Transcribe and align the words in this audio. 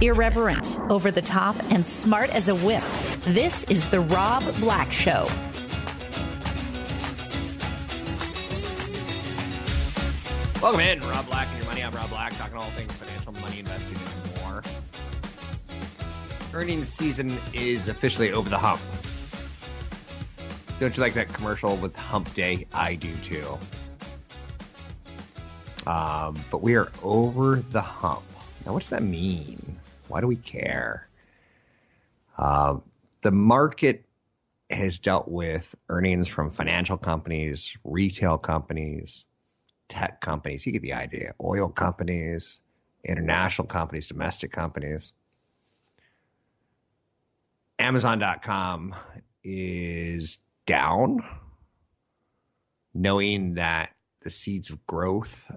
Irreverent, 0.00 0.78
over 0.90 1.10
the 1.10 1.22
top, 1.22 1.56
and 1.70 1.86
smart 1.86 2.30
as 2.30 2.48
a 2.48 2.54
whip. 2.54 2.82
This 3.26 3.64
is 3.64 3.86
The 3.88 4.00
Rob 4.00 4.42
Black 4.60 4.90
Show. 4.90 5.28
Welcome 10.60 10.80
in, 10.80 11.00
Rob 11.00 11.26
Black 11.26 11.48
and 11.48 11.58
your 11.58 11.66
money. 11.66 11.82
I'm 11.82 11.92
Rob 11.92 12.08
Black, 12.10 12.36
talking 12.36 12.56
all 12.56 12.70
things 12.70 12.92
financial, 12.92 13.32
money, 13.32 13.60
investing, 13.60 13.96
and 13.96 14.42
more. 14.42 14.62
Earnings 16.54 16.88
season 16.88 17.38
is 17.52 17.88
officially 17.88 18.32
over 18.32 18.48
the 18.48 18.58
hump. 18.58 18.80
Don't 20.78 20.96
you 20.96 21.00
like 21.00 21.14
that 21.14 21.32
commercial 21.32 21.76
with 21.76 21.94
Hump 21.96 22.34
Day? 22.34 22.66
I 22.72 22.96
do 22.96 23.14
too. 23.24 23.58
Um, 25.86 26.36
but 26.50 26.62
we 26.62 26.74
are 26.74 26.90
over 27.02 27.56
the 27.70 27.80
hump. 27.80 28.22
Now, 28.64 28.72
what 28.72 28.82
does 28.82 28.90
that 28.90 29.02
mean? 29.02 29.78
Why 30.08 30.20
do 30.20 30.26
we 30.26 30.36
care? 30.36 31.08
Uh, 32.38 32.78
the 33.22 33.32
market 33.32 34.04
has 34.70 34.98
dealt 34.98 35.28
with 35.28 35.74
earnings 35.88 36.28
from 36.28 36.50
financial 36.50 36.96
companies, 36.96 37.76
retail 37.84 38.38
companies, 38.38 39.24
tech 39.88 40.20
companies. 40.20 40.64
You 40.64 40.72
get 40.72 40.82
the 40.82 40.94
idea. 40.94 41.34
Oil 41.42 41.68
companies, 41.68 42.60
international 43.04 43.66
companies, 43.66 44.06
domestic 44.06 44.52
companies. 44.52 45.12
Amazon.com 47.78 48.94
is 49.42 50.38
down, 50.66 51.24
knowing 52.94 53.54
that 53.54 53.90
the 54.20 54.30
seeds 54.30 54.70
of 54.70 54.86
growth 54.86 55.50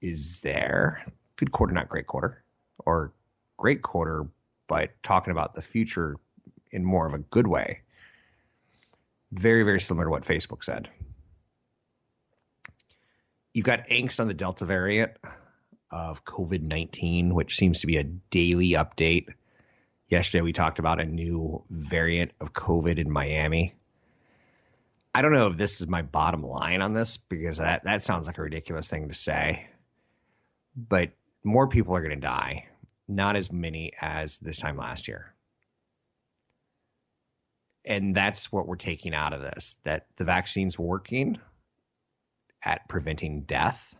is 0.00 0.42
there. 0.42 1.04
Good 1.38 1.52
quarter, 1.52 1.72
not 1.72 1.88
great 1.88 2.08
quarter, 2.08 2.42
or 2.84 3.12
great 3.56 3.80
quarter, 3.80 4.26
but 4.66 4.90
talking 5.02 5.30
about 5.30 5.54
the 5.54 5.62
future 5.62 6.16
in 6.72 6.84
more 6.84 7.06
of 7.06 7.14
a 7.14 7.18
good 7.18 7.46
way. 7.46 7.82
Very, 9.30 9.62
very 9.62 9.80
similar 9.80 10.06
to 10.06 10.10
what 10.10 10.22
Facebook 10.22 10.64
said. 10.64 10.88
You've 13.54 13.64
got 13.64 13.86
angst 13.88 14.20
on 14.20 14.26
the 14.26 14.34
Delta 14.34 14.64
variant 14.64 15.12
of 15.90 16.24
COVID 16.24 16.62
19, 16.62 17.34
which 17.34 17.56
seems 17.56 17.80
to 17.80 17.86
be 17.86 17.98
a 17.98 18.04
daily 18.04 18.70
update. 18.70 19.28
Yesterday, 20.08 20.42
we 20.42 20.52
talked 20.52 20.80
about 20.80 21.00
a 21.00 21.04
new 21.04 21.62
variant 21.70 22.32
of 22.40 22.52
COVID 22.52 22.98
in 22.98 23.10
Miami. 23.10 23.74
I 25.14 25.22
don't 25.22 25.32
know 25.32 25.48
if 25.48 25.56
this 25.56 25.80
is 25.80 25.86
my 25.86 26.02
bottom 26.02 26.42
line 26.42 26.82
on 26.82 26.94
this 26.94 27.16
because 27.16 27.58
that, 27.58 27.84
that 27.84 28.02
sounds 28.02 28.26
like 28.26 28.38
a 28.38 28.42
ridiculous 28.42 28.88
thing 28.88 29.08
to 29.08 29.14
say. 29.14 29.66
But 30.76 31.12
more 31.44 31.68
people 31.68 31.94
are 31.94 32.02
going 32.02 32.14
to 32.14 32.26
die, 32.26 32.66
not 33.06 33.36
as 33.36 33.52
many 33.52 33.92
as 34.00 34.38
this 34.38 34.58
time 34.58 34.76
last 34.76 35.08
year. 35.08 35.34
And 37.84 38.14
that's 38.14 38.52
what 38.52 38.66
we're 38.66 38.76
taking 38.76 39.14
out 39.14 39.32
of 39.32 39.40
this 39.40 39.76
that 39.84 40.06
the 40.16 40.24
vaccine's 40.24 40.78
working 40.78 41.38
at 42.62 42.88
preventing 42.88 43.42
death 43.42 43.96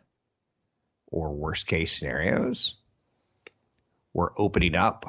or 1.06 1.32
worst 1.32 1.66
case 1.66 1.96
scenarios. 1.98 2.76
We're 4.12 4.36
opening 4.36 4.74
up. 4.74 5.04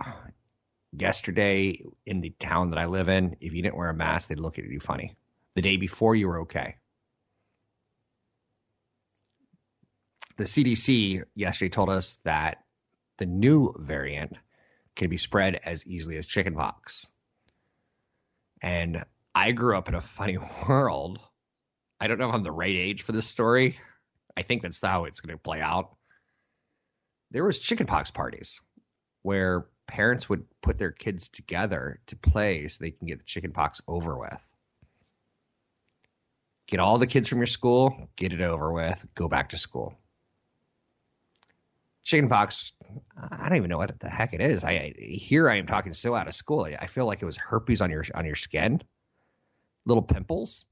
Yesterday, 0.91 1.83
in 2.05 2.21
the 2.21 2.33
town 2.39 2.71
that 2.71 2.79
I 2.79 2.85
live 2.85 3.09
in, 3.09 3.35
if 3.41 3.53
you 3.53 3.61
didn't 3.61 3.77
wear 3.77 3.89
a 3.89 3.93
mask, 3.93 4.29
they'd 4.29 4.39
look 4.39 4.57
at 4.57 4.65
you 4.65 4.79
funny. 4.79 5.15
The 5.55 5.61
day 5.61 5.77
before, 5.77 6.15
you 6.15 6.27
were 6.27 6.41
okay. 6.41 6.77
The 10.39 10.45
CDC 10.45 11.25
yesterday 11.35 11.67
told 11.67 11.89
us 11.89 12.17
that 12.23 12.63
the 13.17 13.25
new 13.25 13.73
variant 13.77 14.37
can 14.95 15.09
be 15.09 15.17
spread 15.17 15.59
as 15.65 15.85
easily 15.85 16.15
as 16.15 16.25
chickenpox. 16.25 17.07
And 18.61 19.03
I 19.35 19.51
grew 19.51 19.77
up 19.77 19.89
in 19.89 19.95
a 19.95 20.01
funny 20.01 20.37
world. 20.67 21.19
I 21.99 22.07
don't 22.07 22.19
know 22.19 22.29
if 22.29 22.33
I'm 22.33 22.43
the 22.43 22.53
right 22.53 22.73
age 22.73 23.01
for 23.01 23.11
this 23.11 23.27
story. 23.27 23.79
I 24.37 24.43
think 24.43 24.61
that's 24.61 24.79
how 24.79 25.03
it's 25.03 25.19
going 25.19 25.35
to 25.35 25.43
play 25.43 25.59
out. 25.59 25.93
There 27.31 27.43
was 27.43 27.59
chickenpox 27.59 28.09
parties 28.11 28.61
where 29.23 29.67
parents 29.87 30.29
would 30.29 30.45
put 30.61 30.77
their 30.77 30.91
kids 30.91 31.27
together 31.27 31.99
to 32.07 32.15
play 32.15 32.65
so 32.69 32.77
they 32.79 32.91
can 32.91 33.07
get 33.07 33.17
the 33.17 33.25
chickenpox 33.25 33.81
over 33.89 34.17
with. 34.17 34.53
Get 36.69 36.79
all 36.79 36.97
the 36.97 37.07
kids 37.07 37.27
from 37.27 37.39
your 37.39 37.47
school, 37.47 38.07
get 38.15 38.31
it 38.31 38.39
over 38.39 38.71
with, 38.71 39.05
go 39.15 39.27
back 39.27 39.49
to 39.49 39.57
school. 39.57 39.99
Chickenpox, 42.09 42.73
I 43.15 43.49
don't 43.49 43.57
even 43.57 43.69
know 43.69 43.77
what 43.77 43.99
the 43.99 44.09
heck 44.09 44.33
it 44.33 44.41
is. 44.41 44.63
I, 44.63 44.71
I 44.71 44.93
here 44.97 45.47
I 45.49 45.57
am 45.57 45.67
talking 45.67 45.93
so 45.93 46.15
out 46.15 46.27
of 46.27 46.33
school. 46.33 46.65
I, 46.65 46.75
I 46.81 46.87
feel 46.87 47.05
like 47.05 47.21
it 47.21 47.25
was 47.25 47.37
herpes 47.37 47.81
on 47.81 47.91
your 47.91 48.03
on 48.15 48.25
your 48.25 48.35
skin, 48.35 48.81
little 49.85 50.01
pimples. 50.01 50.65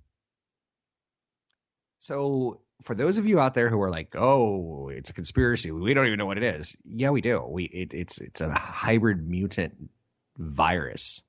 So 1.99 2.61
for 2.81 2.95
those 2.95 3.19
of 3.19 3.27
you 3.27 3.39
out 3.39 3.53
there 3.53 3.69
who 3.69 3.79
are 3.81 3.91
like, 3.91 4.15
"Oh, 4.15 4.89
it's 4.89 5.11
a 5.11 5.13
conspiracy. 5.13 5.71
We 5.71 5.93
don't 5.93 6.07
even 6.07 6.17
know 6.17 6.25
what 6.25 6.37
it 6.37 6.43
is." 6.43 6.75
Yeah, 6.83 7.11
we 7.11 7.21
do. 7.21 7.45
We 7.47 7.65
it, 7.65 7.93
it's 7.93 8.19
it's 8.19 8.41
a 8.41 8.51
hybrid 8.51 9.27
mutant 9.27 9.89
virus, 10.37 11.21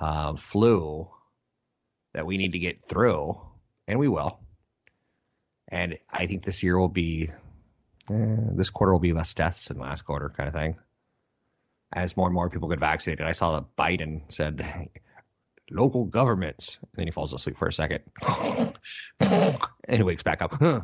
uh, 0.00 0.36
flu 0.36 1.10
that 2.14 2.24
we 2.24 2.38
need 2.38 2.52
to 2.52 2.58
get 2.58 2.82
through, 2.82 3.38
and 3.86 3.98
we 3.98 4.08
will. 4.08 4.40
And 5.68 5.98
I 6.10 6.26
think 6.26 6.44
this 6.44 6.62
year 6.62 6.78
will 6.78 6.88
be, 6.88 7.28
eh, 8.10 8.36
this 8.56 8.70
quarter 8.70 8.92
will 8.92 9.00
be 9.00 9.12
less 9.12 9.34
deaths 9.34 9.68
than 9.68 9.78
last 9.78 10.02
quarter, 10.02 10.32
kind 10.36 10.48
of 10.48 10.54
thing. 10.54 10.76
As 11.92 12.16
more 12.16 12.26
and 12.26 12.34
more 12.34 12.50
people 12.50 12.68
get 12.68 12.80
vaccinated, 12.80 13.26
I 13.26 13.32
saw 13.32 13.60
that 13.60 13.76
Biden 13.76 14.30
said 14.30 14.90
local 15.70 16.04
governments. 16.04 16.78
And 16.82 16.90
then 16.94 17.06
he 17.06 17.12
falls 17.12 17.32
asleep 17.32 17.56
for 17.56 17.68
a 17.68 17.72
second. 17.72 18.00
and 19.20 19.96
he 19.96 20.02
wakes 20.02 20.22
back 20.22 20.42
up. 20.42 20.54
Huh. 20.54 20.82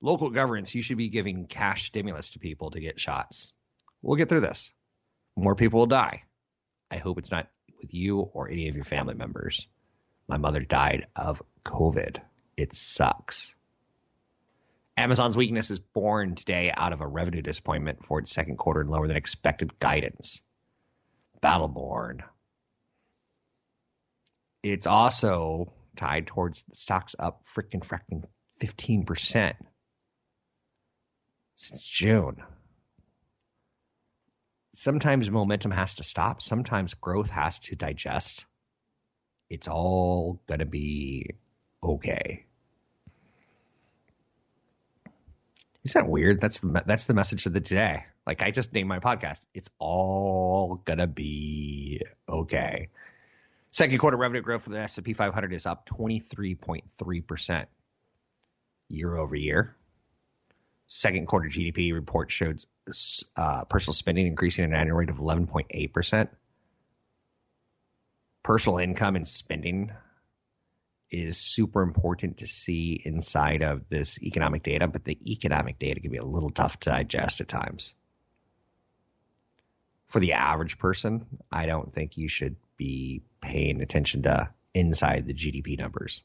Local 0.00 0.30
governments, 0.30 0.74
you 0.74 0.82
should 0.82 0.98
be 0.98 1.08
giving 1.08 1.46
cash 1.46 1.86
stimulus 1.86 2.30
to 2.30 2.40
people 2.40 2.72
to 2.72 2.80
get 2.80 2.98
shots. 2.98 3.52
We'll 4.02 4.16
get 4.16 4.28
through 4.28 4.40
this. 4.40 4.72
More 5.36 5.54
people 5.54 5.80
will 5.80 5.86
die. 5.86 6.24
I 6.90 6.96
hope 6.96 7.18
it's 7.18 7.30
not 7.30 7.48
with 7.80 7.94
you 7.94 8.18
or 8.18 8.48
any 8.48 8.68
of 8.68 8.74
your 8.74 8.84
family 8.84 9.14
members. 9.14 9.66
My 10.28 10.38
mother 10.38 10.60
died 10.60 11.06
of 11.14 11.42
COVID. 11.64 12.18
It 12.56 12.74
sucks. 12.74 13.54
Amazon's 14.96 15.36
weakness 15.36 15.70
is 15.70 15.78
born 15.78 16.34
today 16.34 16.72
out 16.74 16.92
of 16.92 17.00
a 17.00 17.06
revenue 17.06 17.42
disappointment 17.42 18.04
for 18.04 18.18
its 18.18 18.32
second 18.32 18.58
quarter 18.58 18.80
and 18.80 18.90
lower 18.90 19.08
than 19.08 19.16
expected 19.16 19.78
guidance. 19.78 20.42
Battleborn, 21.42 22.20
it's 24.62 24.86
also 24.86 25.72
tied 25.96 26.26
towards 26.26 26.62
the 26.64 26.76
stocks 26.76 27.16
up 27.18 27.44
freaking 27.46 27.84
freaking 27.84 28.24
15% 28.62 29.54
since 31.56 31.82
June. 31.84 32.36
Sometimes 34.74 35.30
momentum 35.30 35.70
has 35.70 35.94
to 35.94 36.04
stop, 36.04 36.40
sometimes 36.40 36.94
growth 36.94 37.30
has 37.30 37.58
to 37.60 37.76
digest. 37.76 38.46
It's 39.50 39.68
all 39.68 40.40
going 40.46 40.60
to 40.60 40.66
be 40.66 41.34
okay. 41.82 42.46
Isn't 45.84 46.00
that 46.00 46.10
weird? 46.10 46.40
That's 46.40 46.60
the 46.60 46.82
that's 46.86 47.06
the 47.06 47.14
message 47.14 47.46
of 47.46 47.52
the 47.52 47.60
day. 47.60 48.04
Like 48.26 48.42
I 48.42 48.52
just 48.52 48.72
named 48.72 48.88
my 48.88 49.00
podcast. 49.00 49.40
It's 49.52 49.68
all 49.78 50.80
gonna 50.84 51.08
be 51.08 52.02
okay. 52.28 52.88
Second 53.72 53.98
quarter 53.98 54.16
revenue 54.16 54.42
growth 54.42 54.62
for 54.62 54.70
the 54.70 54.78
S&P 54.80 55.14
500 55.14 55.52
is 55.54 55.64
up 55.64 55.88
23.3% 55.88 57.66
year 58.90 59.16
over 59.16 59.34
year. 59.34 59.74
Second 60.86 61.26
quarter 61.26 61.48
GDP 61.48 61.94
report 61.94 62.30
showed 62.30 62.62
uh, 63.34 63.64
personal 63.64 63.94
spending 63.94 64.26
increasing 64.26 64.64
at 64.64 64.70
an 64.70 64.76
annual 64.76 64.98
rate 64.98 65.08
of 65.08 65.16
11.8%. 65.16 66.28
Personal 68.42 68.78
income 68.78 69.16
and 69.16 69.26
spending 69.26 69.90
is 71.12 71.38
super 71.38 71.82
important 71.82 72.38
to 72.38 72.46
see 72.46 73.00
inside 73.04 73.62
of 73.62 73.88
this 73.88 74.20
economic 74.22 74.62
data, 74.64 74.88
but 74.88 75.04
the 75.04 75.18
economic 75.30 75.78
data 75.78 76.00
can 76.00 76.10
be 76.10 76.18
a 76.18 76.24
little 76.24 76.50
tough 76.50 76.80
to 76.80 76.90
digest 76.90 77.40
at 77.40 77.48
times. 77.48 77.94
for 80.12 80.20
the 80.20 80.34
average 80.34 80.78
person, 80.78 81.24
I 81.50 81.64
don't 81.64 81.90
think 81.90 82.18
you 82.18 82.28
should 82.28 82.56
be 82.76 83.22
paying 83.40 83.80
attention 83.80 84.24
to 84.24 84.50
inside 84.74 85.26
the 85.26 85.32
GDP 85.32 85.78
numbers. 85.78 86.22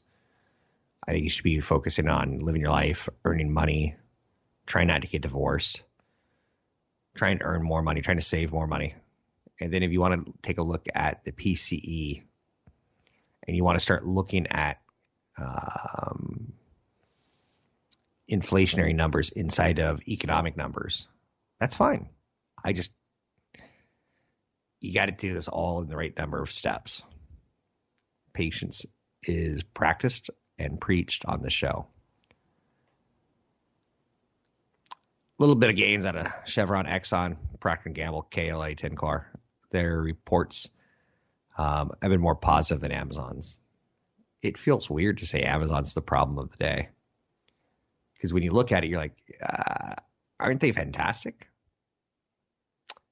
I 1.06 1.12
think 1.12 1.24
you 1.24 1.30
should 1.30 1.44
be 1.44 1.60
focusing 1.60 2.06
on 2.06 2.40
living 2.40 2.60
your 2.60 2.70
life, 2.70 3.08
earning 3.24 3.50
money, 3.50 3.96
trying 4.66 4.88
not 4.88 5.00
to 5.00 5.08
get 5.08 5.22
divorced, 5.22 5.82
trying 7.14 7.38
to 7.38 7.44
earn 7.44 7.62
more 7.62 7.80
money, 7.80 8.02
trying 8.02 8.18
to 8.18 8.22
save 8.22 8.52
more 8.52 8.66
money. 8.66 8.94
And 9.58 9.72
then 9.72 9.82
if 9.82 9.90
you 9.90 10.00
want 10.00 10.26
to 10.26 10.34
take 10.42 10.58
a 10.58 10.62
look 10.62 10.86
at 10.94 11.24
the 11.24 11.32
PCE 11.32 12.24
and 13.48 13.56
you 13.56 13.64
want 13.64 13.76
to 13.76 13.82
start 13.82 14.06
looking 14.06 14.46
at 14.48 14.78
um, 15.38 16.52
inflationary 18.30 18.94
numbers 18.94 19.30
inside 19.30 19.80
of 19.80 20.06
economic 20.06 20.56
numbers, 20.56 21.08
that's 21.58 21.74
fine. 21.74 22.10
I 22.62 22.74
just, 22.74 22.92
you 24.80 24.92
got 24.92 25.06
to 25.06 25.12
do 25.12 25.32
this 25.32 25.48
all 25.48 25.80
in 25.80 25.88
the 25.88 25.96
right 25.96 26.16
number 26.16 26.40
of 26.42 26.52
steps. 26.52 27.02
Patience 28.34 28.84
is 29.22 29.62
practiced 29.62 30.28
and 30.58 30.78
preached 30.78 31.24
on 31.24 31.42
the 31.42 31.50
show. 31.50 31.86
A 34.92 35.42
little 35.42 35.54
bit 35.54 35.70
of 35.70 35.76
gains 35.76 36.04
out 36.04 36.16
of 36.16 36.26
Chevron, 36.44 36.84
Exxon, 36.84 37.36
Procter 37.60 37.88
& 37.88 37.90
Gamble, 37.90 38.22
KLA, 38.22 38.74
Ten 38.74 38.96
Tencor. 38.96 39.24
Their 39.70 40.00
reports 40.00 40.68
um, 41.58 41.90
have 42.00 42.10
been 42.10 42.20
more 42.20 42.36
positive 42.36 42.80
than 42.80 42.92
Amazon's. 42.92 43.60
It 44.40 44.56
feels 44.56 44.88
weird 44.88 45.18
to 45.18 45.26
say 45.26 45.42
Amazon's 45.42 45.92
the 45.92 46.00
problem 46.00 46.38
of 46.38 46.50
the 46.50 46.56
day. 46.56 46.88
Because 48.14 48.32
when 48.32 48.44
you 48.44 48.52
look 48.52 48.72
at 48.72 48.84
it, 48.84 48.90
you're 48.90 49.00
like, 49.00 49.16
uh, 49.44 49.94
aren't 50.38 50.60
they 50.60 50.72
fantastic? 50.72 51.48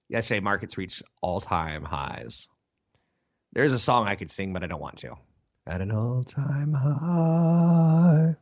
Yesterday, 0.08 0.40
markets 0.40 0.78
reached 0.78 1.02
all 1.20 1.40
time 1.40 1.84
highs. 1.84 2.46
There's 3.52 3.72
a 3.72 3.78
song 3.78 4.06
I 4.06 4.14
could 4.14 4.30
sing, 4.30 4.52
but 4.52 4.62
I 4.62 4.68
don't 4.68 4.80
want 4.80 4.98
to. 4.98 5.16
At 5.66 5.80
an 5.80 5.90
all 5.90 6.22
time 6.22 6.72
high. 6.72 8.36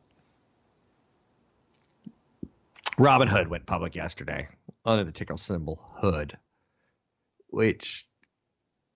Robinhood 2.97 3.47
went 3.47 3.65
public 3.65 3.95
yesterday 3.95 4.47
under 4.85 5.03
the 5.03 5.11
ticker 5.11 5.37
symbol 5.37 5.81
Hood, 5.97 6.37
which 7.47 8.07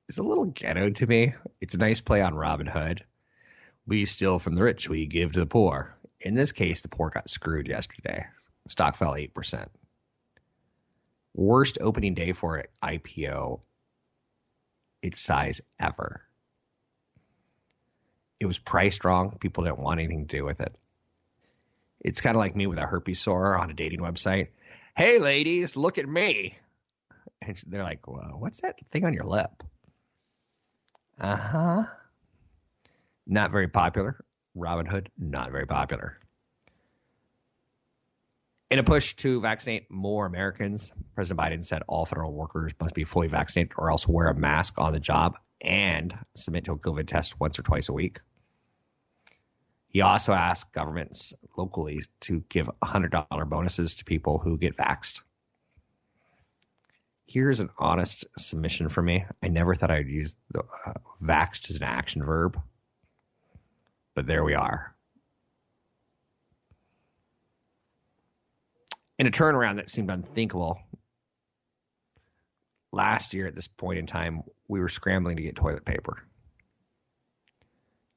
is 0.10 0.18
a 0.18 0.24
little 0.24 0.46
ghetto 0.46 0.90
to 0.90 1.08
me. 1.08 1.36
It's 1.62 1.76
a 1.76 1.78
nice 1.78 2.02
play 2.02 2.22
on 2.22 2.34
Robin 2.34 2.66
Hood. 2.66 3.06
We 3.86 4.06
steal 4.06 4.40
from 4.40 4.56
the 4.56 4.64
rich, 4.64 4.90
we 4.90 5.06
give 5.06 5.34
to 5.34 5.40
the 5.40 5.46
poor. 5.46 5.96
In 6.20 6.34
this 6.34 6.52
case, 6.52 6.82
the 6.82 6.90
poor 6.90 7.12
got 7.12 7.30
screwed 7.30 7.68
yesterday. 7.68 8.26
Stock 8.68 8.96
fell 8.96 9.14
8%. 9.14 9.68
Worst 11.34 11.78
opening 11.80 12.16
day 12.16 12.34
for 12.34 12.58
an 12.58 12.66
IPO 12.84 13.62
its 15.02 15.22
size 15.22 15.62
ever. 15.80 16.22
It 18.40 18.46
was 18.48 18.58
priced 18.58 19.06
wrong. 19.06 19.38
People 19.40 19.64
didn't 19.64 19.80
want 19.80 20.00
anything 20.00 20.28
to 20.28 20.38
do 20.38 20.44
with 20.44 20.60
it. 20.60 20.76
It's 22.02 22.22
kind 22.22 22.36
of 22.36 22.40
like 22.40 22.56
me 22.56 22.68
with 22.68 22.80
a 22.80 22.86
herpes 22.86 23.22
sore 23.22 23.58
on 23.58 23.70
a 23.70 23.74
dating 23.74 24.00
website. 24.00 24.50
Hey, 24.96 25.20
ladies, 25.20 25.76
look 25.76 25.98
at 25.98 26.08
me. 26.08 26.58
And 27.42 27.58
they're 27.68 27.84
like, 27.84 28.08
well, 28.08 28.36
what's 28.40 28.62
that 28.62 28.80
thing 28.92 29.06
on 29.06 29.14
your 29.14 29.26
lip? 29.26 29.64
Uh 31.20 31.36
huh. 31.36 31.84
Not 33.28 33.52
very 33.52 33.68
popular. 33.68 34.24
Robinhood, 34.58 35.08
not 35.18 35.52
very 35.52 35.66
popular. 35.66 36.18
In 38.72 38.80
a 38.80 38.84
push 38.84 39.16
to 39.16 39.42
vaccinate 39.42 39.90
more 39.90 40.26
Americans, 40.26 40.92
President 41.16 41.40
Biden 41.40 41.64
said 41.64 41.82
all 41.88 42.06
federal 42.06 42.32
workers 42.32 42.72
must 42.80 42.94
be 42.94 43.04
fully 43.04 43.28
vaccinated 43.28 43.74
or 43.78 43.90
else 43.90 44.08
wear 44.08 44.28
a 44.28 44.36
mask 44.36 44.76
on 44.78 44.94
the 44.94 45.00
job 45.00 45.38
and 45.60 46.18
submit 46.36 46.66
to 46.66 46.74
a 46.74 46.78
COVID 46.78 47.08
test 47.08 47.40
once 47.40 47.58
or 47.58 47.64
twice 47.64 47.90
a 47.90 47.94
week. 47.94 48.20
He 49.88 50.02
also 50.02 50.34
asked 50.34 50.72
governments 50.72 51.34
locally 51.58 52.04
to 52.22 52.44
give 52.48 52.70
$100 52.82 53.50
bonuses 53.50 53.96
to 53.96 54.06
people 54.06 54.38
who 54.38 54.58
get 54.58 54.78
vaxxed. 54.78 55.22
Here's 57.30 57.60
an 57.60 57.70
honest 57.78 58.26
submission 58.40 58.90
for 58.90 59.04
me. 59.04 59.24
I 59.44 59.50
never 59.50 59.76
thought 59.76 59.92
I'd 59.92 60.08
use 60.08 60.36
the 60.50 60.62
uh, 60.62 60.94
vaxxed 61.22 61.70
as 61.70 61.76
an 61.76 61.84
action 61.84 62.26
verb, 62.26 62.60
but 64.16 64.26
there 64.26 64.44
we 64.44 64.56
are. 64.56 64.96
In 69.20 69.28
a 69.28 69.32
turnaround 69.32 69.76
that 69.76 69.92
seemed 69.92 70.10
unthinkable, 70.10 70.82
last 72.92 73.36
year 73.36 73.46
at 73.46 73.54
this 73.54 73.68
point 73.68 74.00
in 74.00 74.08
time, 74.08 74.42
we 74.68 74.80
were 74.80 74.90
scrambling 74.90 75.38
to 75.38 75.44
get 75.44 75.56
toilet 75.56 75.86
paper. 75.86 76.26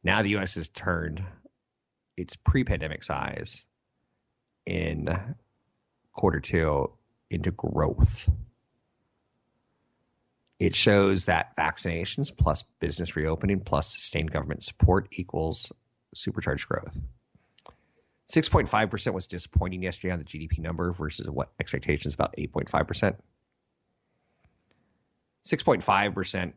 Now 0.02 0.22
the 0.22 0.30
U.S. 0.30 0.54
has 0.54 0.68
turned 0.68 1.22
its 2.16 2.36
pre-pandemic 2.36 3.04
size 3.04 3.66
in 4.64 5.36
quarter 6.14 6.40
two 6.40 6.92
into 7.28 7.50
growth. 7.50 8.26
It 10.62 10.76
shows 10.76 11.24
that 11.24 11.56
vaccinations 11.56 12.30
plus 12.36 12.62
business 12.78 13.16
reopening 13.16 13.58
plus 13.58 13.92
sustained 13.92 14.30
government 14.30 14.62
support 14.62 15.08
equals 15.10 15.72
supercharged 16.14 16.68
growth. 16.68 16.96
6.5% 18.30 19.12
was 19.12 19.26
disappointing 19.26 19.82
yesterday 19.82 20.12
on 20.12 20.20
the 20.20 20.24
GDP 20.24 20.60
number 20.60 20.92
versus 20.92 21.28
what 21.28 21.50
expectations 21.58 22.14
about 22.14 22.36
8.5%. 22.38 23.16
6.5% 25.44 26.52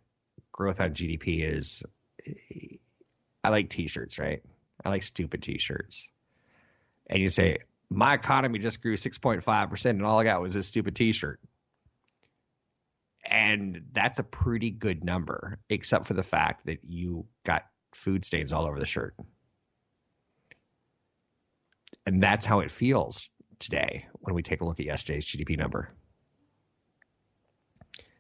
growth 0.52 0.82
on 0.82 0.94
GDP 0.94 1.44
is 1.44 1.82
I 3.44 3.50
like 3.50 3.72
t-shirts, 3.72 4.20
right? 4.20 4.44
I 4.86 4.90
like 4.90 5.02
stupid 5.02 5.42
t-shirts. 5.42 6.10
And 7.10 7.24
you 7.24 7.30
say, 7.30 7.58
my 7.90 8.14
economy 8.14 8.60
just 8.60 8.84
grew 8.84 8.98
6.5% 8.98 9.90
and 9.90 10.06
all 10.06 10.20
I 10.20 10.26
got 10.26 10.44
was 10.44 10.54
this 10.54 10.68
stupid 10.68 10.96
t-shirt. 10.96 11.40
And 13.36 13.82
that's 13.92 14.18
a 14.20 14.24
pretty 14.24 14.70
good 14.70 15.04
number, 15.04 15.60
except 15.70 16.06
for 16.06 16.14
the 16.14 16.24
fact 16.24 16.68
that 16.68 16.86
you 16.86 17.26
got 17.44 17.66
food 17.94 18.24
stains 18.24 18.54
all 18.54 18.66
over 18.66 18.80
the 18.80 18.86
shirt. 18.86 19.14
And 22.06 22.24
that's 22.24 22.46
how 22.46 22.62
it 22.62 22.72
feels 22.72 23.28
today 23.60 24.06
when 24.14 24.36
we 24.36 24.42
take 24.42 24.62
a 24.62 24.66
look 24.66 24.80
at 24.80 24.86
yesterday's 24.86 25.28
GDP 25.28 25.58
number. 25.58 25.92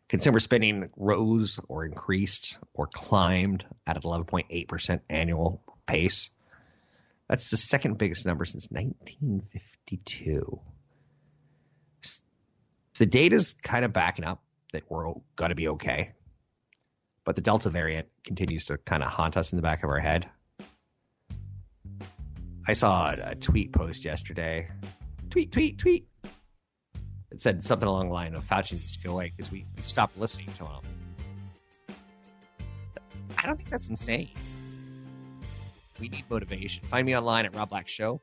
Consumer 0.09 0.39
spending 0.39 0.89
rose 0.97 1.61
or 1.69 1.85
increased 1.85 2.57
or 2.73 2.87
climbed 2.87 3.63
at 3.87 3.95
an 3.95 4.01
11.8% 4.01 4.99
annual 5.09 5.63
pace. 5.85 6.29
That's 7.29 7.49
the 7.49 7.57
second 7.57 7.97
biggest 7.97 8.25
number 8.25 8.43
since 8.43 8.67
1952. 8.69 10.59
So 12.01 12.21
the 12.99 13.05
data's 13.05 13.55
kind 13.63 13.85
of 13.85 13.93
backing 13.93 14.25
up 14.25 14.41
that 14.75 14.83
we're 14.89 15.13
going 15.35 15.49
to 15.49 15.55
be 15.55 15.69
okay. 15.69 16.11
But 17.23 17.35
the 17.35 17.41
Delta 17.41 17.69
variant 17.69 18.07
continues 18.23 18.65
to 18.65 18.77
kind 18.77 19.01
of 19.01 19.09
haunt 19.09 19.35
us 19.37 19.51
in 19.51 19.55
the 19.55 19.63
back 19.63 19.83
of 19.83 19.89
our 19.89 19.99
head. 19.99 20.29
I 22.67 22.73
saw 22.73 23.11
a 23.11 23.35
tweet 23.35 23.71
post 23.71 24.05
yesterday. 24.05 24.69
Tweet, 25.29 25.51
tweet, 25.51 25.77
tweet. 25.77 26.07
It 27.31 27.41
said 27.41 27.63
something 27.63 27.87
along 27.87 28.07
the 28.07 28.13
line 28.13 28.35
of 28.35 28.47
Fauci 28.47 28.73
needs 28.73 28.97
to 28.97 29.03
go 29.03 29.13
away 29.13 29.31
because 29.35 29.51
we, 29.51 29.65
stopped 29.83 30.17
listening 30.17 30.49
to 30.57 30.65
him. 30.65 30.81
I 33.37 33.45
don't 33.47 33.57
think 33.57 33.69
that's 33.69 33.89
insane. 33.89 34.29
We 35.99 36.09
need 36.09 36.25
motivation. 36.29 36.83
Find 36.85 37.05
me 37.05 37.15
online 37.15 37.45
at 37.45 37.53
robblackshow.com. 37.53 38.19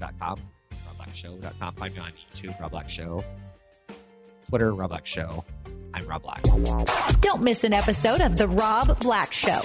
robblackshow.com. 0.00 1.74
Find 1.74 1.94
me 1.94 2.00
on 2.00 2.12
YouTube, 2.34 2.60
Rob 2.60 2.70
Black 2.70 2.88
Show. 2.88 3.24
Twitter, 4.48 4.72
Rob 4.72 4.90
Black 4.90 5.06
Show. 5.06 5.44
I'm 5.92 6.06
Rob 6.06 6.22
Black. 6.22 6.42
Don't 7.20 7.42
miss 7.42 7.64
an 7.64 7.72
episode 7.72 8.20
of 8.20 8.36
The 8.36 8.48
Rob 8.48 9.00
Black 9.00 9.32
Show. 9.32 9.60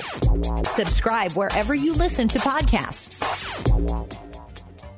Subscribe 0.64 1.34
wherever 1.34 1.76
you 1.76 1.94
listen 1.94 2.28
to 2.30 2.40
podcasts. 2.40 3.22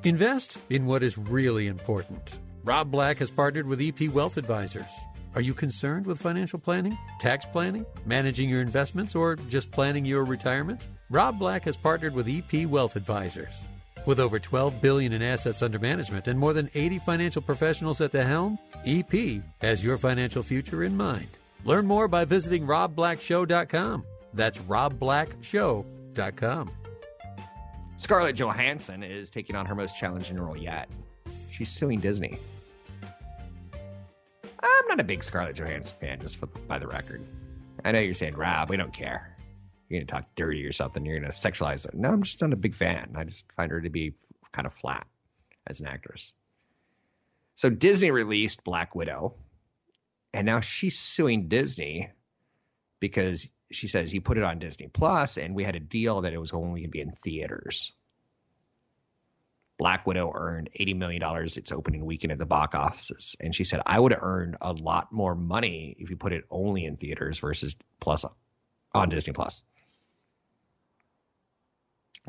Invest 0.04 0.60
in 0.70 0.86
what 0.86 1.02
is 1.04 1.18
really 1.18 1.68
important. 1.68 2.40
Rob 2.64 2.92
Black 2.92 3.18
has 3.18 3.32
partnered 3.32 3.68
with 3.68 3.82
EP 3.82 4.10
Wealth 4.10 4.38
Advisors. 4.38 4.92
Are 5.36 5.42
you 5.42 5.54
concerned 5.54 6.06
with 6.06 6.22
financial 6.22 6.60
planning, 6.60 6.98
tax 7.20 7.46
planning, 7.46 7.86
managing 8.06 8.50
your 8.50 8.62
investments, 8.62 9.16
or 9.16 9.36
just 9.36 9.72
planning 9.72 10.06
your 10.06 10.24
retirement? 10.24 10.88
Rob 11.10 11.40
Black 11.40 11.66
has 11.66 11.76
partnered 11.76 12.14
with 12.14 12.28
EP 12.30 12.68
Wealth 12.68 12.96
Advisors. 12.96 13.54
With 14.06 14.20
over 14.20 14.38
12 14.40 14.82
billion 14.82 15.14
in 15.14 15.22
assets 15.22 15.62
under 15.62 15.80
management 15.80 16.28
and 16.28 16.38
more 16.38 16.52
than 16.54 16.70
80 16.76 17.00
financial 17.00 17.42
professionals 17.42 18.02
at 18.02 18.12
the 18.12 18.26
helm, 18.26 18.60
EP 18.86 19.42
has 19.62 19.82
your 19.84 19.98
financial 19.98 20.44
future 20.44 20.84
in 20.84 20.98
mind. 20.98 21.28
Learn 21.64 21.88
more 21.88 22.10
by 22.10 22.26
visiting 22.26 22.68
robblackshow.com. 22.68 24.04
That's 24.34 24.58
robblackshow.com. 24.60 26.72
Scarlett 27.98 28.36
Johansson 28.36 29.04
is 29.04 29.30
taking 29.30 29.56
on 29.56 29.66
her 29.66 29.76
most 29.76 29.98
challenging 29.98 30.38
role 30.38 30.58
yet. 30.58 30.90
She's 31.52 31.70
suing 31.70 32.02
Disney. 32.02 32.38
I'm 34.62 34.88
not 34.90 35.00
a 35.00 35.04
big 35.04 35.24
Scarlett 35.24 35.56
Johansson 35.56 35.96
fan, 36.00 36.20
just 36.20 36.36
for, 36.38 36.48
by 36.48 36.80
the 36.80 36.88
record. 36.88 37.22
I 37.86 37.94
know 37.94 38.00
you're 38.00 38.14
saying, 38.14 38.36
Rob, 38.36 38.70
we 38.70 38.76
don't 38.76 38.94
care. 38.94 39.33
You're 39.94 40.00
going 40.00 40.08
to 40.08 40.14
talk 40.14 40.36
dirty 40.36 40.66
or 40.66 40.74
something. 40.74 41.06
You're 41.06 41.20
going 41.20 41.32
to 41.32 41.38
sexualize 41.38 41.86
it. 41.86 41.94
No, 41.94 42.10
I'm 42.10 42.24
just 42.24 42.42
not 42.42 42.52
a 42.52 42.56
big 42.56 42.74
fan. 42.74 43.14
I 43.16 43.26
just 43.26 43.52
find 43.52 43.72
her 43.72 43.82
to 43.82 43.92
be 43.92 44.14
kind 44.52 44.66
of 44.66 44.74
flat 44.74 45.06
as 45.68 45.82
an 45.82 45.88
actress. 45.88 46.34
So 47.54 47.70
Disney 47.70 48.10
released 48.10 48.64
Black 48.64 48.96
Widow, 48.96 49.36
and 50.34 50.48
now 50.48 50.62
she's 50.62 50.98
suing 50.98 51.48
Disney 51.48 52.10
because 53.00 53.48
she 53.72 53.88
says 53.88 54.12
he 54.12 54.20
put 54.20 54.40
it 54.40 54.44
on 54.44 54.58
Disney 54.58 54.88
Plus, 54.88 55.38
and 55.38 55.54
we 55.54 55.64
had 55.64 55.76
a 55.76 55.80
deal 55.80 56.22
that 56.22 56.34
it 56.34 56.40
was 56.40 56.54
only 56.54 56.82
going 56.82 56.84
to 56.84 56.90
be 56.90 57.02
in 57.02 57.12
theaters. 57.12 57.92
Black 59.78 60.08
Widow 60.08 60.32
earned 60.34 60.72
$80 60.80 60.98
million 60.98 61.22
its 61.46 61.72
opening 61.72 62.04
weekend 62.04 62.32
at 62.32 62.40
the 62.40 62.46
box 62.48 62.74
offices. 62.76 63.36
And 63.40 63.54
she 63.54 63.64
said, 63.64 63.82
I 63.86 64.00
would 64.00 64.12
have 64.12 64.24
earned 64.24 64.58
a 64.60 64.74
lot 64.74 65.12
more 65.12 65.36
money 65.36 65.96
if 66.00 66.10
you 66.10 66.16
put 66.16 66.34
it 66.34 66.46
only 66.50 66.86
in 66.86 66.98
theaters 66.98 67.38
versus 67.38 67.76
plus 68.00 68.26
on 68.94 69.10
Disney 69.10 69.34
Plus. 69.34 69.62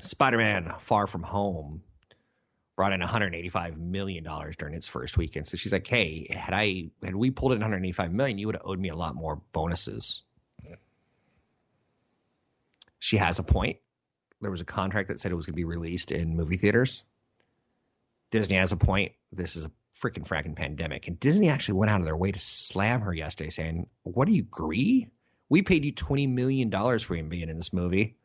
Spider 0.01 0.39
Man 0.39 0.75
Far 0.81 1.07
From 1.07 1.23
Home 1.23 1.83
brought 2.77 2.93
in 2.93 3.01
185 3.01 3.79
million 3.79 4.25
dollars 4.25 4.57
during 4.57 4.75
its 4.75 4.89
first 4.89 5.17
weekend. 5.17 5.47
So 5.47 5.57
she's 5.57 5.73
like, 5.73 5.87
"Hey, 5.87 6.27
had 6.31 6.53
I 6.53 6.91
had 7.03 7.15
we 7.15 7.31
pulled 7.31 7.53
in 7.53 7.59
185 7.59 8.13
million, 8.13 8.39
you 8.39 8.47
would 8.47 8.57
have 8.57 8.67
owed 8.67 8.79
me 8.79 8.89
a 8.89 8.97
lot 8.97 9.15
more 9.15 9.41
bonuses." 9.53 10.23
She 12.99 13.19
has 13.19 13.39
a 13.39 13.43
point. 13.43 13.79
There 14.41 14.51
was 14.51 14.63
a 14.63 14.65
contract 14.65 15.09
that 15.09 15.21
said 15.21 15.31
it 15.31 15.35
was 15.35 15.47
going 15.47 15.53
to 15.53 15.57
be 15.57 15.65
released 15.65 16.11
in 16.11 16.37
movie 16.37 16.57
theaters. 16.57 17.05
Disney 18.31 18.57
has 18.57 18.73
a 18.73 18.77
point. 18.77 19.13
This 19.31 19.57
is 19.57 19.67
a 19.67 19.71
freaking 19.97 20.27
fracking 20.27 20.57
pandemic, 20.57 21.07
and 21.07 21.21
Disney 21.21 21.51
actually 21.51 21.79
went 21.79 21.91
out 21.91 22.01
of 22.01 22.07
their 22.07 22.17
way 22.17 22.33
to 22.33 22.39
slam 22.39 23.03
her 23.03 23.15
yesterday, 23.15 23.51
saying, 23.51 23.89
"What 24.03 24.27
do 24.27 24.33
you 24.33 24.43
agree? 24.43 25.09
We 25.49 25.63
paid 25.63 25.85
you 25.85 25.93
20 25.93 26.27
million 26.27 26.71
dollars 26.71 27.03
for 27.03 27.15
him 27.15 27.29
being 27.29 27.49
in 27.49 27.59
this 27.59 27.73
movie, 27.73 28.17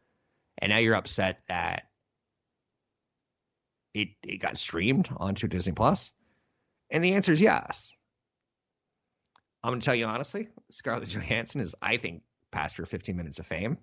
and 0.59 0.69
now 0.69 0.77
you're 0.77 0.95
upset 0.95 1.39
that." 1.47 1.89
it, 3.93 4.09
it 4.23 4.37
got 4.37 4.57
streamed 4.57 5.09
onto 5.15 5.47
Disney 5.47 5.73
Plus? 5.73 6.11
And 6.89 7.03
the 7.03 7.13
answer 7.13 7.33
is 7.33 7.41
yes. 7.41 7.93
I'm 9.63 9.71
going 9.71 9.81
to 9.81 9.85
tell 9.85 9.95
you 9.95 10.05
honestly, 10.05 10.47
Scarlett 10.71 11.09
Johansson 11.09 11.61
is, 11.61 11.75
I 11.81 11.97
think, 11.97 12.23
past 12.51 12.77
her 12.77 12.85
15 12.85 13.15
minutes 13.15 13.39
of 13.39 13.45
fame. 13.45 13.77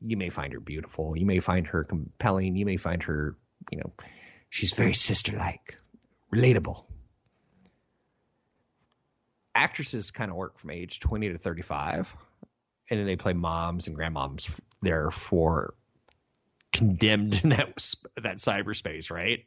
You 0.00 0.16
may 0.16 0.28
find 0.28 0.52
her 0.52 0.60
beautiful. 0.60 1.16
You 1.16 1.24
may 1.24 1.40
find 1.40 1.66
her 1.68 1.84
compelling. 1.84 2.56
You 2.56 2.66
may 2.66 2.76
find 2.76 3.02
her, 3.04 3.36
you 3.72 3.78
know, 3.78 3.92
she's 4.50 4.74
very 4.74 4.92
sister 4.92 5.36
like, 5.36 5.78
relatable. 6.32 6.84
Actresses 9.54 10.10
kind 10.10 10.30
of 10.30 10.36
work 10.36 10.58
from 10.58 10.70
age 10.70 11.00
20 11.00 11.30
to 11.30 11.38
35, 11.38 12.14
and 12.90 13.00
then 13.00 13.06
they 13.06 13.16
play 13.16 13.32
moms 13.32 13.86
and 13.86 13.96
grandmoms 13.96 14.60
there 14.82 15.10
for 15.10 15.74
condemned 16.72 17.40
in 17.42 17.50
that 17.50 17.94
that 18.22 18.36
cyberspace, 18.36 19.10
right? 19.10 19.46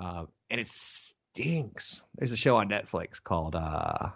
Uh, 0.00 0.24
and 0.50 0.60
it 0.60 0.66
stinks. 0.66 2.02
There's 2.16 2.32
a 2.32 2.36
show 2.36 2.56
on 2.56 2.68
Netflix 2.68 3.22
called 3.22 3.54
uh, 3.54 4.10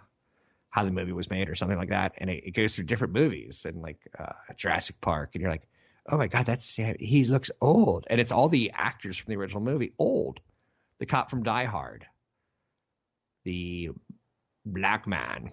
"How 0.71 0.85
the 0.85 0.91
Movie 0.91 1.13
Was 1.13 1.31
Made" 1.31 1.49
or 1.49 1.55
something 1.55 1.79
like 1.79 1.91
that, 1.91 2.15
and 2.19 2.31
it, 2.31 2.45
it 2.47 2.51
goes 2.53 2.75
through 2.75 2.87
different 2.87 3.15
movies 3.15 3.67
and 3.67 3.83
like 3.83 3.99
uh, 4.19 4.33
Jurassic 4.57 5.01
Park, 5.01 5.31
and 5.35 5.43
you're 5.43 5.51
like, 5.51 5.69
oh 6.09 6.17
my 6.17 6.29
god, 6.29 6.47
that's 6.47 6.77
he 6.77 7.25
looks 7.25 7.51
old, 7.61 8.07
and 8.09 8.21
it's 8.21 8.33
all 8.33 8.49
the 8.49 8.73
actors 8.75 9.17
from 9.17 9.31
the 9.31 9.39
original 9.39 9.63
movie 9.63 9.93
old. 9.99 10.41
The 10.99 11.07
cop 11.07 11.29
from 11.29 11.43
Die 11.43 11.65
Hard, 11.65 12.07
the 13.45 13.91
black 14.65 15.07
man, 15.07 15.53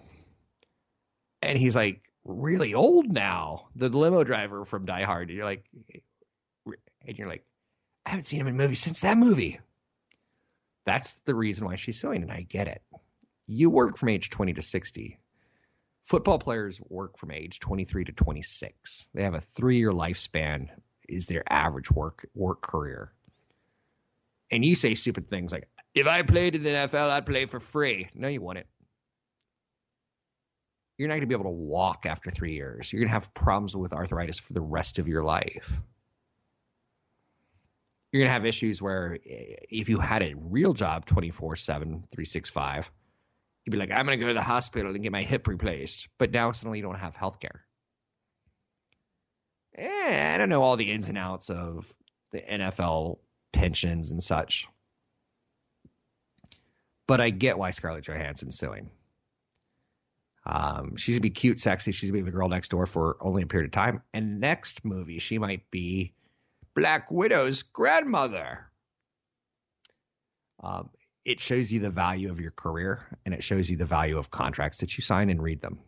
and 1.44 1.58
he's 1.58 1.76
like 1.76 2.02
really 2.24 2.74
old 2.74 3.10
now. 3.10 3.68
The 3.76 3.88
limo 3.88 4.24
driver 4.24 4.64
from 4.64 4.86
Die 4.86 5.02
Hard. 5.02 5.28
And 5.28 5.36
you're 5.36 5.44
like, 5.44 5.64
and 7.06 7.18
you're 7.18 7.28
like, 7.28 7.44
I 8.06 8.10
haven't 8.10 8.24
seen 8.24 8.40
him 8.40 8.48
in 8.48 8.56
movies 8.56 8.80
since 8.80 9.02
that 9.02 9.18
movie. 9.18 9.60
That's 10.84 11.14
the 11.24 11.34
reason 11.34 11.66
why 11.66 11.76
she's 11.76 11.98
suing, 11.98 12.22
and 12.22 12.32
I 12.32 12.42
get 12.42 12.68
it. 12.68 12.82
You 13.46 13.70
work 13.70 13.96
from 13.96 14.10
age 14.10 14.30
20 14.30 14.54
to 14.54 14.62
60. 14.62 15.18
Football 16.04 16.38
players 16.38 16.80
work 16.88 17.16
from 17.16 17.30
age 17.30 17.60
23 17.60 18.04
to 18.04 18.12
26. 18.12 19.08
They 19.14 19.22
have 19.22 19.34
a 19.34 19.40
three-year 19.40 19.92
lifespan. 19.92 20.68
Is 21.08 21.26
their 21.26 21.44
average 21.50 21.90
work 21.90 22.26
work 22.34 22.60
career? 22.60 23.12
And 24.50 24.64
you 24.64 24.74
say 24.74 24.94
stupid 24.94 25.28
things 25.28 25.52
like, 25.52 25.68
"If 25.94 26.06
I 26.06 26.22
played 26.22 26.54
in 26.54 26.62
the 26.62 26.70
NFL, 26.70 27.10
I'd 27.10 27.26
play 27.26 27.46
for 27.46 27.60
free." 27.60 28.08
No, 28.14 28.28
you 28.28 28.40
wouldn't 28.42 28.66
you're 30.96 31.08
not 31.08 31.14
going 31.14 31.22
to 31.22 31.26
be 31.26 31.34
able 31.34 31.44
to 31.44 31.50
walk 31.50 32.06
after 32.06 32.30
three 32.30 32.54
years. 32.54 32.92
You're 32.92 33.00
going 33.00 33.08
to 33.08 33.14
have 33.14 33.34
problems 33.34 33.76
with 33.76 33.92
arthritis 33.92 34.38
for 34.38 34.52
the 34.52 34.60
rest 34.60 34.98
of 34.98 35.08
your 35.08 35.24
life. 35.24 35.76
You're 38.12 38.20
going 38.20 38.28
to 38.28 38.32
have 38.34 38.46
issues 38.46 38.80
where 38.80 39.18
eh, 39.28 39.56
if 39.70 39.88
you 39.88 39.98
had 39.98 40.22
a 40.22 40.34
real 40.36 40.72
job 40.72 41.04
24 41.04 41.56
7, 41.56 41.84
365, 42.12 42.90
you'd 43.64 43.72
be 43.72 43.78
like, 43.78 43.90
I'm 43.90 44.06
going 44.06 44.18
to 44.18 44.24
go 44.24 44.28
to 44.28 44.34
the 44.34 44.42
hospital 44.42 44.94
and 44.94 45.02
get 45.02 45.10
my 45.10 45.22
hip 45.22 45.48
replaced. 45.48 46.08
But 46.18 46.30
now 46.30 46.52
suddenly 46.52 46.78
you 46.78 46.84
don't 46.84 46.98
have 46.98 47.16
health 47.16 47.40
care. 47.40 47.64
Eh, 49.76 50.34
I 50.34 50.38
don't 50.38 50.48
know 50.48 50.62
all 50.62 50.76
the 50.76 50.92
ins 50.92 51.08
and 51.08 51.18
outs 51.18 51.50
of 51.50 51.92
the 52.30 52.40
NFL 52.40 53.18
pensions 53.52 54.12
and 54.12 54.22
such. 54.22 54.68
But 57.08 57.20
I 57.20 57.30
get 57.30 57.58
why 57.58 57.72
Scarlett 57.72 58.04
Johansson's 58.04 58.56
suing. 58.56 58.90
Um, 60.46 60.96
she's 60.96 61.16
gonna 61.16 61.22
be 61.22 61.30
cute, 61.30 61.58
sexy. 61.58 61.92
She's 61.92 62.10
gonna 62.10 62.22
be 62.22 62.26
the 62.26 62.36
girl 62.36 62.48
next 62.48 62.68
door 62.68 62.86
for 62.86 63.16
only 63.20 63.42
a 63.42 63.46
period 63.46 63.66
of 63.66 63.72
time. 63.72 64.02
And 64.12 64.40
next 64.40 64.84
movie, 64.84 65.18
she 65.18 65.38
might 65.38 65.70
be 65.70 66.12
Black 66.74 67.10
Widow's 67.10 67.62
grandmother. 67.62 68.66
Um, 70.62 70.90
it 71.24 71.40
shows 71.40 71.72
you 71.72 71.80
the 71.80 71.90
value 71.90 72.30
of 72.30 72.40
your 72.40 72.50
career, 72.50 73.06
and 73.24 73.34
it 73.34 73.42
shows 73.42 73.70
you 73.70 73.76
the 73.76 73.86
value 73.86 74.18
of 74.18 74.30
contracts 74.30 74.80
that 74.80 74.96
you 74.96 75.02
sign 75.02 75.30
and 75.30 75.42
read 75.42 75.60
them. 75.60 75.78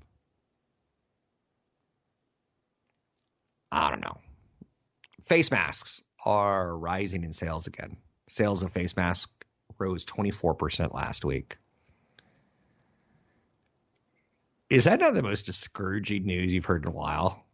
I 3.70 3.90
don't 3.90 4.00
know. 4.00 4.18
Face 5.24 5.50
masks 5.50 6.00
are 6.24 6.76
rising 6.76 7.24
in 7.24 7.32
sales 7.32 7.66
again. 7.66 7.98
Sales 8.28 8.62
of 8.62 8.72
face 8.72 8.96
masks 8.96 9.30
rose 9.78 10.04
24% 10.06 10.94
last 10.94 11.24
week. 11.24 11.58
Is 14.68 14.84
that 14.84 15.00
not 15.00 15.14
the 15.14 15.22
most 15.22 15.46
discouraging 15.46 16.24
news 16.24 16.52
you've 16.52 16.64
heard 16.64 16.82
in 16.82 16.88
a 16.88 16.92
while? 16.92 17.44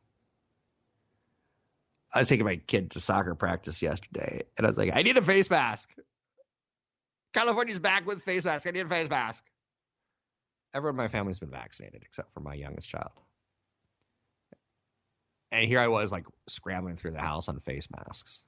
I 2.14 2.20
was 2.20 2.28
taking 2.28 2.46
my 2.46 2.56
kid 2.56 2.90
to 2.92 3.00
soccer 3.00 3.34
practice 3.34 3.82
yesterday, 3.82 4.42
and 4.56 4.66
I 4.66 4.70
was 4.70 4.78
like, 4.78 4.92
I 4.94 5.02
need 5.02 5.16
a 5.16 5.22
face 5.22 5.50
mask. 5.50 5.88
California's 7.32 7.78
back 7.78 8.06
with 8.06 8.22
face 8.22 8.44
mask. 8.44 8.66
I 8.66 8.70
need 8.70 8.86
a 8.86 8.88
face 8.88 9.08
mask. 9.08 9.42
Everyone 10.74 10.94
in 10.94 10.98
my 10.98 11.08
family's 11.08 11.38
been 11.38 11.50
vaccinated 11.50 12.02
except 12.02 12.32
for 12.32 12.40
my 12.40 12.54
youngest 12.54 12.88
child. 12.88 13.12
And 15.50 15.66
here 15.66 15.80
I 15.80 15.88
was, 15.88 16.12
like, 16.12 16.24
scrambling 16.48 16.96
through 16.96 17.12
the 17.12 17.20
house 17.20 17.48
on 17.48 17.60
face 17.60 17.88
masks 17.90 18.42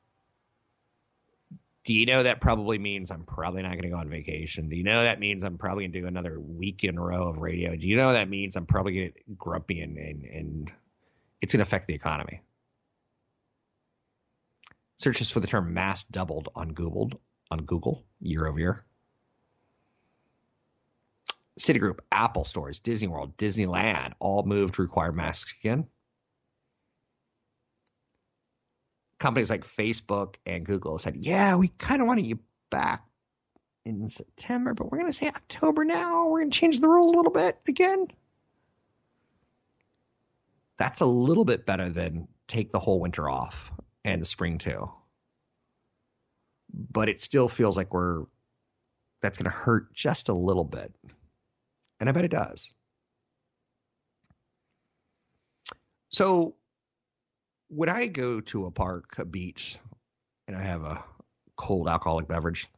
do 1.85 1.93
you 1.93 2.07
know 2.07 2.23
that 2.23 2.41
probably 2.41 2.79
means 2.79 3.11
I'm 3.11 3.25
probably 3.25 3.63
not 3.63 3.73
going 3.73 3.83
to 3.83 3.91
go 3.91 3.97
on 3.97 4.09
vacation? 4.09 4.71
Do 4.71 4.77
you 4.77 4.85
know 4.85 5.03
that 5.03 5.21
means 5.21 5.45
I'm 5.45 5.59
probably 5.59 5.85
going 5.85 5.93
to 5.93 6.01
do 6.01 6.07
another 6.07 6.41
week 6.41 6.83
in 6.83 6.97
a 6.97 7.01
row 7.01 7.29
of 7.29 7.37
radio? 7.37 7.77
Do 7.77 7.87
you 7.87 7.97
know 7.97 8.13
that 8.13 8.31
means 8.31 8.57
I'm 8.57 8.65
probably 8.65 8.95
going 8.95 9.09
to 9.09 9.13
get 9.13 9.39
grumpy 9.39 9.81
and, 9.81 9.99
and, 9.99 10.25
and 10.25 10.73
it's 11.43 11.53
going 11.53 11.59
to 11.59 11.69
affect 11.69 11.87
the 11.87 11.95
economy? 11.95 12.41
Searches 14.99 15.31
for 15.31 15.41
the 15.41 15.47
term 15.47 15.75
mask 15.75 16.07
doubled 16.11 16.49
on 16.55 16.73
Google 16.73 17.11
on 17.51 17.59
Google 17.59 18.05
year 18.21 18.47
over 18.47 18.59
year. 18.59 18.85
Citigroup, 21.61 21.99
Apple 22.11 22.45
stores, 22.45 22.79
Disney 22.79 23.09
World, 23.09 23.37
Disneyland 23.37 24.13
all 24.19 24.43
moved 24.45 24.75
to 24.75 24.83
require 24.83 25.13
masks 25.13 25.55
again. 25.61 25.87
Companies 29.19 29.51
like 29.51 29.65
Facebook 29.65 30.37
and 30.47 30.65
Google 30.65 30.99
said, 30.99 31.17
yeah, 31.17 31.57
we 31.57 31.69
kind 31.69 32.01
of 32.01 32.09
wanted 32.09 32.27
you 32.27 32.41
back 32.71 33.05
in 33.85 34.09
September, 34.09 34.75
but 34.75 34.91
we're 34.91 34.99
going 34.99 35.11
to 35.11 35.17
say 35.17 35.29
October 35.29 35.85
now. 35.85 36.29
We're 36.29 36.41
going 36.41 36.51
to 36.51 36.59
change 36.59 36.81
the 36.81 36.89
rules 36.89 37.13
a 37.13 37.17
little 37.17 37.33
bit 37.33 37.59
again. 37.69 38.09
That's 40.79 41.01
a 41.01 41.07
little 41.07 41.45
bit 41.45 41.67
better 41.67 41.91
than 41.91 42.29
take 42.49 42.73
the 42.73 42.79
whole 42.79 43.01
winter 43.01 43.29
off 43.29 43.73
and 44.05 44.21
the 44.21 44.27
spring 44.27 44.59
too. 44.59 44.91
But 46.73 47.09
it 47.09 47.21
still 47.21 47.49
feels 47.49 47.77
like 47.77 47.95
we're 47.95 48.25
that's 49.23 49.39
going 49.39 49.51
to 49.51 49.57
hurt 49.57 49.93
just 49.95 50.29
a 50.29 50.35
little 50.35 50.65
bit. 50.65 50.93
And 52.01 52.09
I 52.09 52.13
bet 52.13 52.25
it 52.25 52.31
does. 52.31 52.73
So 56.11 56.57
when 57.75 57.89
I 57.89 58.07
go 58.07 58.41
to 58.41 58.67
a 58.67 58.71
park, 58.71 59.19
a 59.19 59.25
beach, 59.25 59.79
and 60.47 60.57
I 60.57 60.63
have 60.63 60.83
a 60.83 61.03
cold 61.57 61.89
alcoholic 61.89 62.29
beverage, 62.29 62.69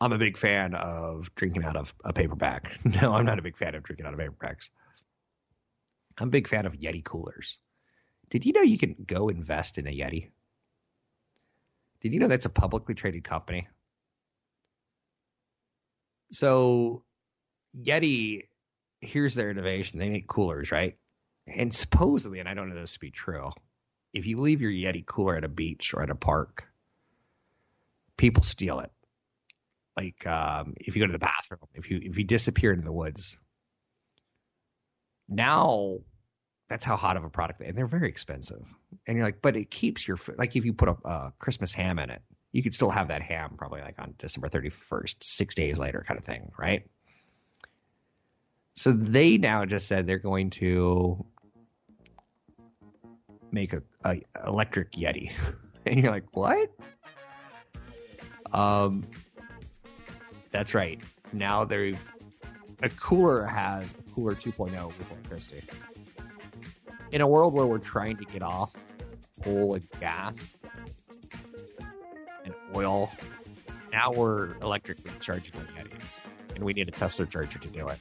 I'm 0.00 0.12
a 0.12 0.18
big 0.18 0.36
fan 0.36 0.74
of 0.74 1.32
drinking 1.36 1.62
out 1.62 1.76
of 1.76 1.94
a 2.04 2.12
paper 2.12 2.34
bag. 2.34 2.68
No, 2.84 3.12
I'm 3.12 3.24
not 3.24 3.38
a 3.38 3.42
big 3.42 3.56
fan 3.56 3.76
of 3.76 3.84
drinking 3.84 4.06
out 4.06 4.12
of 4.12 4.18
paper 4.18 4.34
bags. 4.40 4.70
I'm 6.18 6.28
a 6.28 6.30
big 6.30 6.48
fan 6.48 6.66
of 6.66 6.72
Yeti 6.72 7.04
coolers. 7.04 7.58
Did 8.28 8.44
you 8.44 8.52
know 8.52 8.62
you 8.62 8.78
can 8.78 8.96
go 9.06 9.28
invest 9.28 9.78
in 9.78 9.86
a 9.86 9.90
Yeti? 9.90 10.30
Did 12.00 12.12
you 12.12 12.18
know 12.18 12.26
that's 12.26 12.46
a 12.46 12.50
publicly 12.50 12.94
traded 12.96 13.22
company? 13.22 13.68
So, 16.32 17.04
Yeti, 17.76 18.48
here's 19.00 19.36
their 19.36 19.50
innovation. 19.50 20.00
They 20.00 20.10
make 20.10 20.26
coolers, 20.26 20.72
right? 20.72 20.96
And 21.46 21.74
supposedly, 21.74 22.38
and 22.38 22.48
I 22.48 22.54
don't 22.54 22.68
know 22.68 22.74
this 22.74 22.94
to 22.94 23.00
be 23.00 23.10
true, 23.10 23.50
if 24.12 24.26
you 24.26 24.40
leave 24.40 24.60
your 24.60 24.70
Yeti 24.70 25.04
cooler 25.04 25.36
at 25.36 25.44
a 25.44 25.48
beach 25.48 25.94
or 25.94 26.02
at 26.02 26.10
a 26.10 26.14
park, 26.14 26.68
people 28.16 28.42
steal 28.42 28.80
it. 28.80 28.90
Like 29.96 30.26
um, 30.26 30.74
if 30.76 30.96
you 30.96 31.02
go 31.02 31.06
to 31.06 31.12
the 31.12 31.18
bathroom, 31.18 31.60
if 31.74 31.90
you 31.90 32.00
if 32.02 32.16
you 32.16 32.24
disappear 32.24 32.72
in 32.72 32.84
the 32.84 32.92
woods. 32.92 33.36
Now, 35.28 35.98
that's 36.68 36.84
how 36.84 36.96
hot 36.96 37.16
of 37.16 37.24
a 37.24 37.30
product, 37.30 37.60
and 37.60 37.76
they're 37.76 37.86
very 37.86 38.08
expensive. 38.08 38.66
And 39.06 39.16
you're 39.16 39.26
like, 39.26 39.42
but 39.42 39.56
it 39.56 39.70
keeps 39.70 40.06
your 40.06 40.18
like 40.38 40.56
if 40.56 40.64
you 40.64 40.72
put 40.72 40.88
a, 40.88 40.96
a 41.04 41.32
Christmas 41.38 41.72
ham 41.72 41.98
in 41.98 42.10
it, 42.10 42.22
you 42.52 42.62
could 42.62 42.74
still 42.74 42.90
have 42.90 43.08
that 43.08 43.22
ham 43.22 43.54
probably 43.56 43.80
like 43.80 43.98
on 43.98 44.14
December 44.18 44.48
31st, 44.48 45.16
six 45.22 45.54
days 45.54 45.78
later, 45.78 46.04
kind 46.06 46.18
of 46.18 46.24
thing, 46.24 46.52
right? 46.58 46.86
So 48.74 48.92
they 48.92 49.36
now 49.36 49.66
just 49.66 49.86
said 49.86 50.06
they're 50.06 50.18
going 50.18 50.50
to 50.50 51.26
make 53.52 53.72
a, 53.72 53.82
a 54.04 54.20
electric 54.46 54.92
Yeti, 54.92 55.30
and 55.86 56.00
you're 56.00 56.10
like, 56.10 56.24
what? 56.34 56.70
Um, 58.52 59.04
that's 60.50 60.74
right. 60.74 61.00
Now 61.32 61.64
they've 61.64 62.00
a 62.82 62.88
cooler 62.90 63.44
has 63.44 63.94
a 63.94 64.10
cooler 64.10 64.34
2.0 64.34 64.86
with 64.98 65.10
electricity. 65.10 65.62
In 67.12 67.20
a 67.20 67.26
world 67.26 67.54
where 67.54 67.66
we're 67.66 67.78
trying 67.78 68.16
to 68.16 68.24
get 68.24 68.42
off 68.42 68.74
coal 69.44 69.74
and 69.74 69.86
gas 70.00 70.58
and 72.44 72.54
oil, 72.74 73.10
now 73.92 74.10
we're 74.12 74.56
electrically 74.62 75.12
charging 75.20 75.52
the 75.52 75.80
Yetis, 75.80 76.24
and 76.54 76.64
we 76.64 76.72
need 76.72 76.88
a 76.88 76.90
Tesla 76.90 77.26
charger 77.26 77.58
to 77.58 77.68
do 77.68 77.88
it. 77.88 77.98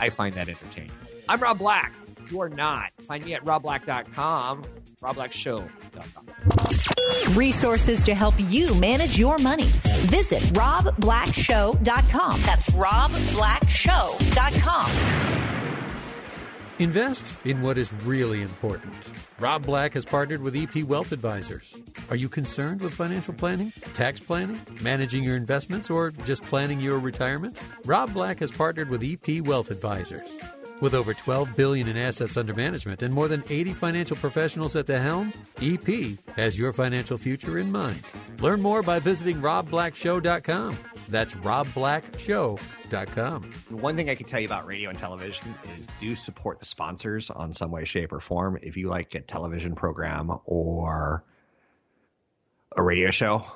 I 0.00 0.10
find 0.10 0.34
that 0.34 0.48
entertaining. 0.48 0.90
I'm 1.28 1.40
Rob 1.40 1.58
Black. 1.58 1.92
You 2.30 2.40
are 2.40 2.48
not. 2.48 2.90
Find 3.06 3.24
me 3.24 3.34
at 3.34 3.44
robblack.com, 3.44 4.64
robblackshow.com. 5.00 7.36
Resources 7.36 8.02
to 8.04 8.14
help 8.14 8.34
you 8.38 8.72
manage 8.80 9.18
your 9.18 9.36
money. 9.38 9.66
Visit 10.06 10.42
robblackshow.com. 10.54 12.40
That's 12.42 12.70
robblackshow.com. 12.70 14.90
Invest 16.78 17.34
in 17.44 17.62
what 17.62 17.78
is 17.78 17.90
really 18.04 18.42
important. 18.42 18.92
Rob 19.38 19.64
Black 19.64 19.94
has 19.94 20.04
partnered 20.04 20.42
with 20.42 20.54
EP 20.56 20.82
Wealth 20.84 21.12
Advisors. 21.12 21.74
Are 22.10 22.16
you 22.16 22.28
concerned 22.28 22.82
with 22.82 22.92
financial 22.94 23.32
planning, 23.34 23.72
tax 23.94 24.20
planning, 24.20 24.60
managing 24.82 25.24
your 25.24 25.36
investments, 25.36 25.88
or 25.90 26.10
just 26.10 26.42
planning 26.42 26.78
your 26.80 26.98
retirement? 26.98 27.58
Rob 27.84 28.12
Black 28.12 28.40
has 28.40 28.50
partnered 28.50 28.90
with 28.90 29.02
EP 29.02 29.40
Wealth 29.46 29.70
Advisors. 29.70 30.20
With 30.80 30.94
over 30.94 31.12
12 31.14 31.56
billion 31.56 31.88
in 31.88 31.96
assets 31.96 32.36
under 32.36 32.52
management 32.52 33.02
and 33.02 33.14
more 33.14 33.28
than 33.28 33.42
80 33.48 33.72
financial 33.72 34.16
professionals 34.16 34.76
at 34.76 34.84
the 34.84 34.98
helm, 34.98 35.32
EP 35.62 36.18
has 36.36 36.58
your 36.58 36.74
financial 36.74 37.16
future 37.16 37.58
in 37.58 37.72
mind. 37.72 38.02
Learn 38.40 38.60
more 38.60 38.82
by 38.82 38.98
visiting 38.98 39.40
robblackshow.com. 39.40 40.76
That's 41.08 41.32
robblackshow.com. 41.34 43.42
One 43.70 43.96
thing 43.96 44.10
I 44.10 44.14
can 44.14 44.26
tell 44.26 44.40
you 44.40 44.46
about 44.46 44.66
radio 44.66 44.90
and 44.90 44.98
television 44.98 45.54
is 45.78 45.86
do 45.98 46.14
support 46.14 46.58
the 46.58 46.66
sponsors 46.66 47.30
on 47.30 47.54
some 47.54 47.70
way, 47.70 47.86
shape, 47.86 48.12
or 48.12 48.20
form. 48.20 48.58
If 48.60 48.76
you 48.76 48.88
like 48.88 49.14
a 49.14 49.22
television 49.22 49.76
program 49.76 50.30
or 50.44 51.24
a 52.76 52.82
radio 52.82 53.10
show, 53.10 53.46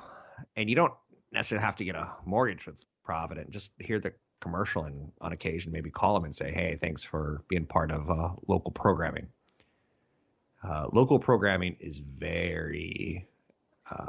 and 0.57 0.71
you 0.71 0.77
don't 0.77 0.95
necessarily 1.33 1.67
have 1.67 1.77
to 1.77 1.85
get 1.85 1.97
a 1.97 2.13
mortgage 2.25 2.67
with 2.67 2.83
Provident, 3.05 3.51
just 3.51 3.73
hear 3.79 3.99
the 3.99 4.15
commercial 4.41 4.85
and 4.85 5.13
on 5.21 5.33
occasion 5.33 5.73
maybe 5.73 5.91
call 5.91 6.15
them 6.15 6.25
and 6.25 6.35
say, 6.35 6.53
hey, 6.53 6.79
thanks 6.81 7.05
for 7.05 7.43
being 7.49 7.67
part 7.67 7.91
of 7.91 8.11
uh, 8.11 8.31
local 8.47 8.73
programming. 8.73 9.29
Uh, 10.63 10.87
local 10.93 11.19
programming 11.19 11.77
is 11.81 11.99
very 11.99 13.27
uh, 13.91 13.95
I 13.95 14.09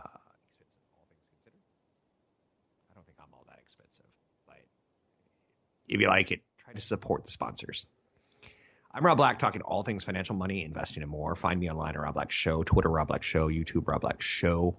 don't 2.93 3.05
think 3.05 3.17
I'm 3.19 3.33
all 3.33 3.45
that 3.49 3.59
expensive, 3.65 4.05
but 4.47 4.61
if 5.87 5.99
you 5.99 6.07
like 6.07 6.31
it, 6.31 6.41
try 6.63 6.73
to 6.73 6.81
support 6.81 7.25
the 7.25 7.31
sponsors. 7.31 7.85
I'm 8.93 9.05
Rob 9.05 9.17
Black, 9.17 9.39
talking 9.39 9.61
all 9.61 9.83
things 9.83 10.03
financial, 10.03 10.35
money, 10.35 10.65
investing, 10.65 11.01
and 11.01 11.11
more. 11.11 11.33
Find 11.35 11.59
me 11.59 11.69
online 11.69 11.95
at 11.95 12.01
Rob 12.01 12.13
Black 12.13 12.29
Show, 12.29 12.63
Twitter 12.63 12.89
Rob 12.89 13.07
Black 13.07 13.23
Show, 13.23 13.47
YouTube 13.47 13.87
Rob 13.87 14.01
Black 14.01 14.21
Show. 14.21 14.75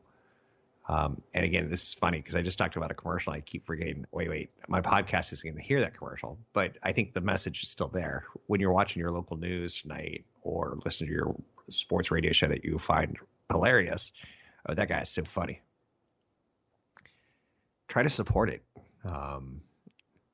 Um, 0.89 1.23
and 1.33 1.45
again, 1.45 1.71
this 1.71 1.89
is 1.89 1.95
funny 1.95 2.19
because 2.19 2.35
I 2.35 2.43
just 2.43 2.59
talked 2.59 2.77
about 2.77 2.91
a 2.91 2.95
commercial. 2.95 3.33
I 3.33 3.41
keep 3.41 3.67
forgetting. 3.67 4.05
Wait, 4.11 4.29
wait, 4.29 4.51
my 4.69 4.81
podcast 4.81 5.33
isn't 5.33 5.49
going 5.49 5.57
to 5.57 5.67
hear 5.67 5.81
that 5.81 5.97
commercial, 5.97 6.39
but 6.53 6.77
I 6.83 6.93
think 6.93 7.15
the 7.15 7.21
message 7.21 7.63
is 7.63 7.69
still 7.69 7.89
there. 7.89 8.25
When 8.47 8.61
you're 8.61 8.73
watching 8.73 9.01
your 9.01 9.13
local 9.13 9.37
news 9.37 9.81
tonight 9.81 10.25
or 10.43 10.79
listening 10.85 11.11
to 11.11 11.15
your 11.15 11.37
sports 11.71 12.11
radio 12.11 12.33
show 12.33 12.49
that 12.49 12.65
you 12.65 12.79
find 12.79 13.17
hilarious, 13.51 14.11
oh, 14.69 14.75
that 14.75 14.89
guy 14.89 15.01
is 15.03 15.11
so 15.11 15.23
funny. 15.23 15.61
Try 17.87 18.03
to 18.03 18.11
support 18.11 18.51
it. 18.51 18.65
Um, 19.05 19.61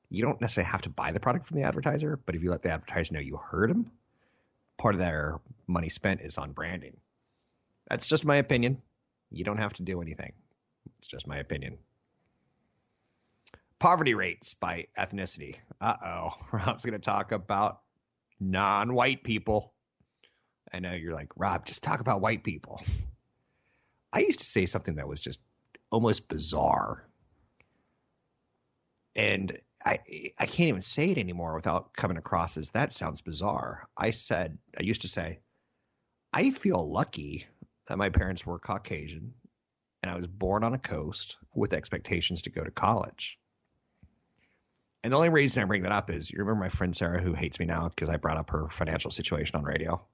you 0.08 0.22
don't 0.22 0.40
necessarily 0.40 0.70
have 0.70 0.82
to 0.82 0.90
buy 0.90 1.12
the 1.12 1.20
product 1.20 1.44
from 1.44 1.58
the 1.58 1.64
advertiser, 1.64 2.18
but 2.24 2.34
if 2.34 2.42
you 2.42 2.50
let 2.50 2.62
the 2.62 2.70
advertiser 2.70 3.12
know 3.12 3.20
you 3.20 3.36
heard 3.36 3.68
them, 3.68 3.90
part 4.78 4.94
of 4.94 5.00
their 5.00 5.40
money 5.66 5.90
spent 5.90 6.22
is 6.22 6.38
on 6.38 6.52
branding. 6.52 6.96
That's 7.90 8.06
just 8.06 8.24
my 8.24 8.36
opinion. 8.36 8.80
You 9.30 9.44
don't 9.44 9.58
have 9.58 9.74
to 9.74 9.82
do 9.82 10.00
anything. 10.00 10.32
It's 10.98 11.08
just 11.08 11.26
my 11.26 11.38
opinion. 11.38 11.78
Poverty 13.78 14.14
rates 14.14 14.54
by 14.54 14.86
ethnicity. 14.98 15.56
Uh 15.80 15.94
oh. 16.04 16.30
Rob's 16.52 16.84
going 16.84 16.98
to 16.98 16.98
talk 16.98 17.32
about 17.32 17.80
non 18.40 18.94
white 18.94 19.22
people. 19.22 19.72
I 20.72 20.80
know 20.80 20.92
you're 20.92 21.14
like, 21.14 21.30
Rob, 21.36 21.66
just 21.66 21.82
talk 21.82 22.00
about 22.00 22.20
white 22.20 22.44
people. 22.44 22.82
I 24.12 24.20
used 24.20 24.40
to 24.40 24.44
say 24.44 24.66
something 24.66 24.96
that 24.96 25.08
was 25.08 25.20
just 25.20 25.40
almost 25.90 26.28
bizarre. 26.28 27.06
And 29.14 29.58
I 29.84 29.98
I 30.38 30.46
can't 30.46 30.68
even 30.68 30.80
say 30.80 31.10
it 31.10 31.18
anymore 31.18 31.54
without 31.54 31.94
coming 31.94 32.16
across 32.16 32.56
as 32.56 32.70
that 32.70 32.94
sounds 32.94 33.20
bizarre. 33.20 33.88
I 33.96 34.10
said 34.10 34.58
I 34.78 34.82
used 34.82 35.02
to 35.02 35.08
say, 35.08 35.40
I 36.32 36.50
feel 36.50 36.90
lucky 36.90 37.46
that 37.88 37.98
my 37.98 38.10
parents 38.10 38.44
were 38.44 38.58
Caucasian 38.58 39.34
and 40.02 40.10
I 40.10 40.16
was 40.16 40.26
born 40.26 40.62
on 40.62 40.74
a 40.74 40.78
coast 40.78 41.36
with 41.54 41.72
expectations 41.72 42.42
to 42.42 42.50
go 42.50 42.62
to 42.62 42.70
college. 42.70 43.38
And 45.02 45.12
the 45.12 45.16
only 45.16 45.30
reason 45.30 45.62
I 45.62 45.66
bring 45.66 45.82
that 45.82 45.92
up 45.92 46.10
is 46.10 46.30
you 46.30 46.38
remember 46.38 46.60
my 46.60 46.68
friend 46.68 46.94
Sarah 46.94 47.20
who 47.20 47.32
hates 47.32 47.58
me 47.58 47.66
now 47.66 47.88
because 47.88 48.08
I 48.08 48.16
brought 48.16 48.36
up 48.36 48.50
her 48.50 48.68
financial 48.68 49.10
situation 49.10 49.56
on 49.56 49.64
radio. 49.64 50.04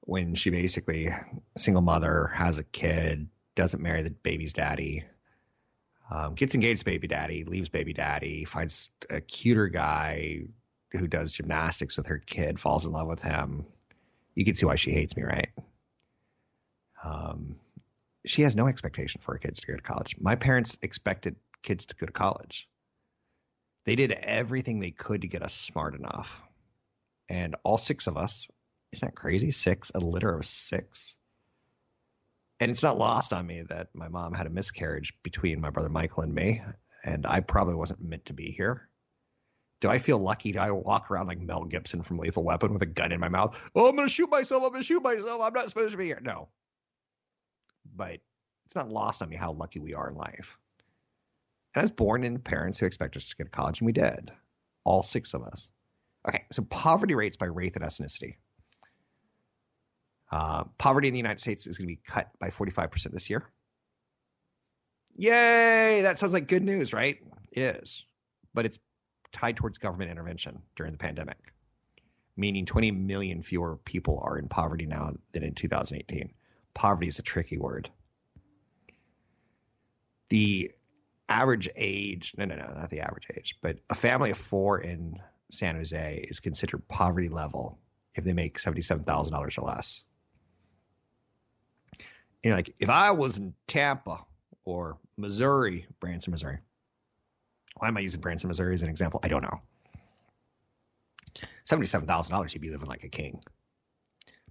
When 0.00 0.34
she 0.36 0.50
basically 0.50 1.12
single 1.56 1.82
mother 1.82 2.28
has 2.34 2.58
a 2.58 2.64
kid, 2.64 3.28
doesn't 3.56 3.82
marry 3.82 4.02
the 4.02 4.10
baby's 4.10 4.52
daddy, 4.52 5.04
um, 6.10 6.34
gets 6.34 6.54
engaged 6.54 6.80
to 6.80 6.84
baby 6.84 7.08
daddy, 7.08 7.44
leaves 7.44 7.68
baby 7.68 7.92
daddy, 7.92 8.44
finds 8.44 8.90
a 9.10 9.20
cuter 9.20 9.66
guy 9.66 10.42
who 10.92 11.08
does 11.08 11.32
gymnastics 11.32 11.96
with 11.96 12.06
her 12.06 12.18
kid, 12.18 12.60
falls 12.60 12.86
in 12.86 12.92
love 12.92 13.08
with 13.08 13.20
him. 13.20 13.66
You 14.36 14.44
can 14.44 14.54
see 14.54 14.66
why 14.66 14.76
she 14.76 14.92
hates 14.92 15.16
me, 15.16 15.24
right? 15.24 15.48
Um, 17.02 17.56
she 18.24 18.42
has 18.42 18.54
no 18.54 18.68
expectation 18.68 19.20
for 19.20 19.32
her 19.32 19.38
kids 19.38 19.60
to 19.60 19.66
go 19.66 19.74
to 19.74 19.82
college. 19.82 20.14
My 20.20 20.36
parents 20.36 20.78
expected 20.82 21.34
kids 21.62 21.86
to 21.86 21.96
go 21.96 22.06
to 22.06 22.12
college. 22.12 22.68
They 23.84 23.96
did 23.96 24.12
everything 24.12 24.78
they 24.78 24.92
could 24.92 25.22
to 25.22 25.28
get 25.28 25.42
us 25.42 25.54
smart 25.54 25.96
enough. 25.96 26.40
And 27.28 27.56
all 27.64 27.76
six 27.76 28.06
of 28.06 28.16
us, 28.16 28.48
isn't 28.92 29.08
that 29.08 29.16
crazy? 29.16 29.50
Six, 29.50 29.90
a 29.94 29.98
litter 29.98 30.32
of 30.32 30.46
six 30.46 31.16
and 32.60 32.70
it's 32.70 32.82
not 32.82 32.98
lost 32.98 33.32
on 33.32 33.46
me 33.46 33.62
that 33.68 33.88
my 33.94 34.08
mom 34.08 34.32
had 34.32 34.46
a 34.46 34.50
miscarriage 34.50 35.12
between 35.22 35.60
my 35.60 35.70
brother 35.70 35.88
Michael 35.88 36.22
and 36.22 36.34
me, 36.34 36.62
and 37.04 37.26
I 37.26 37.40
probably 37.40 37.74
wasn't 37.74 38.02
meant 38.02 38.26
to 38.26 38.32
be 38.32 38.50
here. 38.50 38.88
Do 39.80 39.88
I 39.88 39.98
feel 39.98 40.18
lucky? 40.18 40.52
Do 40.52 40.58
I 40.58 40.70
walk 40.70 41.10
around 41.10 41.26
like 41.26 41.40
Mel 41.40 41.64
Gibson 41.64 42.02
from 42.02 42.18
Lethal 42.18 42.44
Weapon 42.44 42.72
with 42.72 42.82
a 42.82 42.86
gun 42.86 43.12
in 43.12 43.20
my 43.20 43.28
mouth? 43.28 43.58
Oh, 43.74 43.88
I'm 43.88 43.96
going 43.96 44.08
to 44.08 44.12
shoot 44.12 44.30
myself. 44.30 44.62
I'm 44.62 44.70
going 44.70 44.80
to 44.80 44.86
shoot 44.86 45.02
myself. 45.02 45.40
I'm 45.42 45.52
not 45.52 45.68
supposed 45.68 45.92
to 45.92 45.98
be 45.98 46.06
here. 46.06 46.20
No. 46.22 46.48
But 47.94 48.20
it's 48.64 48.74
not 48.74 48.88
lost 48.88 49.22
on 49.22 49.28
me 49.28 49.36
how 49.36 49.52
lucky 49.52 49.78
we 49.78 49.94
are 49.94 50.08
in 50.08 50.16
life. 50.16 50.58
And 51.74 51.82
I 51.82 51.84
was 51.84 51.90
born 51.90 52.24
into 52.24 52.40
parents 52.40 52.78
who 52.78 52.86
expect 52.86 53.16
us 53.16 53.28
to 53.28 53.36
go 53.36 53.44
to 53.44 53.50
college, 53.50 53.80
and 53.80 53.86
we 53.86 53.92
did. 53.92 54.30
All 54.84 55.02
six 55.02 55.34
of 55.34 55.42
us. 55.42 55.70
Okay, 56.26 56.44
so 56.50 56.62
poverty 56.62 57.14
rates 57.14 57.36
by 57.36 57.46
race 57.46 57.72
and 57.74 57.84
ethnicity. 57.84 58.36
Uh, 60.32 60.64
poverty 60.78 61.08
in 61.08 61.14
the 61.14 61.18
United 61.18 61.40
States 61.40 61.66
is 61.66 61.78
going 61.78 61.88
to 61.88 61.94
be 61.94 62.00
cut 62.04 62.30
by 62.40 62.48
45% 62.48 63.12
this 63.12 63.30
year. 63.30 63.48
Yay! 65.16 66.02
That 66.02 66.18
sounds 66.18 66.32
like 66.32 66.48
good 66.48 66.64
news, 66.64 66.92
right? 66.92 67.18
It 67.52 67.60
is. 67.60 68.04
But 68.52 68.66
it's 68.66 68.78
tied 69.32 69.56
towards 69.56 69.78
government 69.78 70.10
intervention 70.10 70.62
during 70.76 70.92
the 70.92 70.98
pandemic, 70.98 71.52
meaning 72.36 72.66
20 72.66 72.90
million 72.90 73.42
fewer 73.42 73.76
people 73.76 74.20
are 74.22 74.38
in 74.38 74.48
poverty 74.48 74.86
now 74.86 75.12
than 75.32 75.42
in 75.42 75.54
2018. 75.54 76.32
Poverty 76.74 77.08
is 77.08 77.18
a 77.18 77.22
tricky 77.22 77.58
word. 77.58 77.90
The 80.28 80.72
average 81.28 81.68
age, 81.76 82.34
no, 82.36 82.44
no, 82.44 82.56
no, 82.56 82.72
not 82.74 82.90
the 82.90 83.00
average 83.00 83.28
age, 83.36 83.56
but 83.60 83.78
a 83.90 83.94
family 83.94 84.30
of 84.30 84.38
four 84.38 84.78
in 84.78 85.20
San 85.50 85.76
Jose 85.76 86.26
is 86.28 86.40
considered 86.40 86.86
poverty 86.88 87.28
level 87.28 87.78
if 88.14 88.24
they 88.24 88.32
make 88.32 88.58
$77,000 88.58 89.58
or 89.58 89.66
less. 89.66 90.02
You 92.42 92.50
know, 92.50 92.56
like 92.56 92.74
if 92.78 92.88
I 92.88 93.12
was 93.12 93.38
in 93.38 93.54
Tampa 93.66 94.24
or 94.64 94.98
Missouri, 95.16 95.86
Branson, 96.00 96.32
Missouri. 96.32 96.58
Why 97.78 97.88
am 97.88 97.96
I 97.96 98.00
using 98.00 98.20
Branson, 98.20 98.48
Missouri 98.48 98.74
as 98.74 98.82
an 98.82 98.88
example? 98.88 99.20
I 99.22 99.28
don't 99.28 99.42
know. 99.42 99.60
$77,000, 101.68 102.54
you'd 102.54 102.60
be 102.60 102.70
living 102.70 102.88
like 102.88 103.04
a 103.04 103.08
king. 103.08 103.42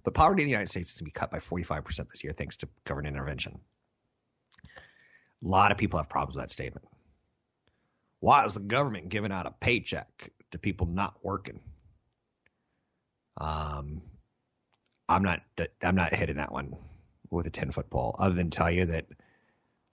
But 0.04 0.14
poverty 0.14 0.42
in 0.42 0.46
the 0.46 0.52
United 0.52 0.70
States 0.70 0.92
is 0.92 1.00
going 1.00 1.06
to 1.06 1.12
be 1.12 1.18
cut 1.18 1.30
by 1.30 1.38
45% 1.38 2.08
this 2.10 2.22
year 2.22 2.32
thanks 2.32 2.56
to 2.58 2.68
government 2.84 3.16
intervention. 3.16 3.58
A 4.64 5.48
lot 5.48 5.72
of 5.72 5.78
people 5.78 5.98
have 5.98 6.08
problems 6.08 6.36
with 6.36 6.44
that 6.44 6.50
statement. 6.50 6.86
Why 8.20 8.44
is 8.44 8.54
the 8.54 8.60
government 8.60 9.08
giving 9.08 9.32
out 9.32 9.46
a 9.46 9.50
paycheck 9.50 10.30
to 10.52 10.58
people 10.58 10.86
not 10.86 11.16
working? 11.22 11.60
Um, 13.38 14.02
I'm 15.08 15.22
not. 15.22 15.42
I'm 15.82 15.94
not 15.94 16.14
hitting 16.14 16.36
that 16.36 16.52
one 16.52 16.74
with 17.30 17.46
a 17.46 17.50
10 17.50 17.70
foot 17.70 17.90
pole, 17.90 18.16
other 18.18 18.34
than 18.34 18.50
tell 18.50 18.70
you 18.70 18.86
that 18.86 19.06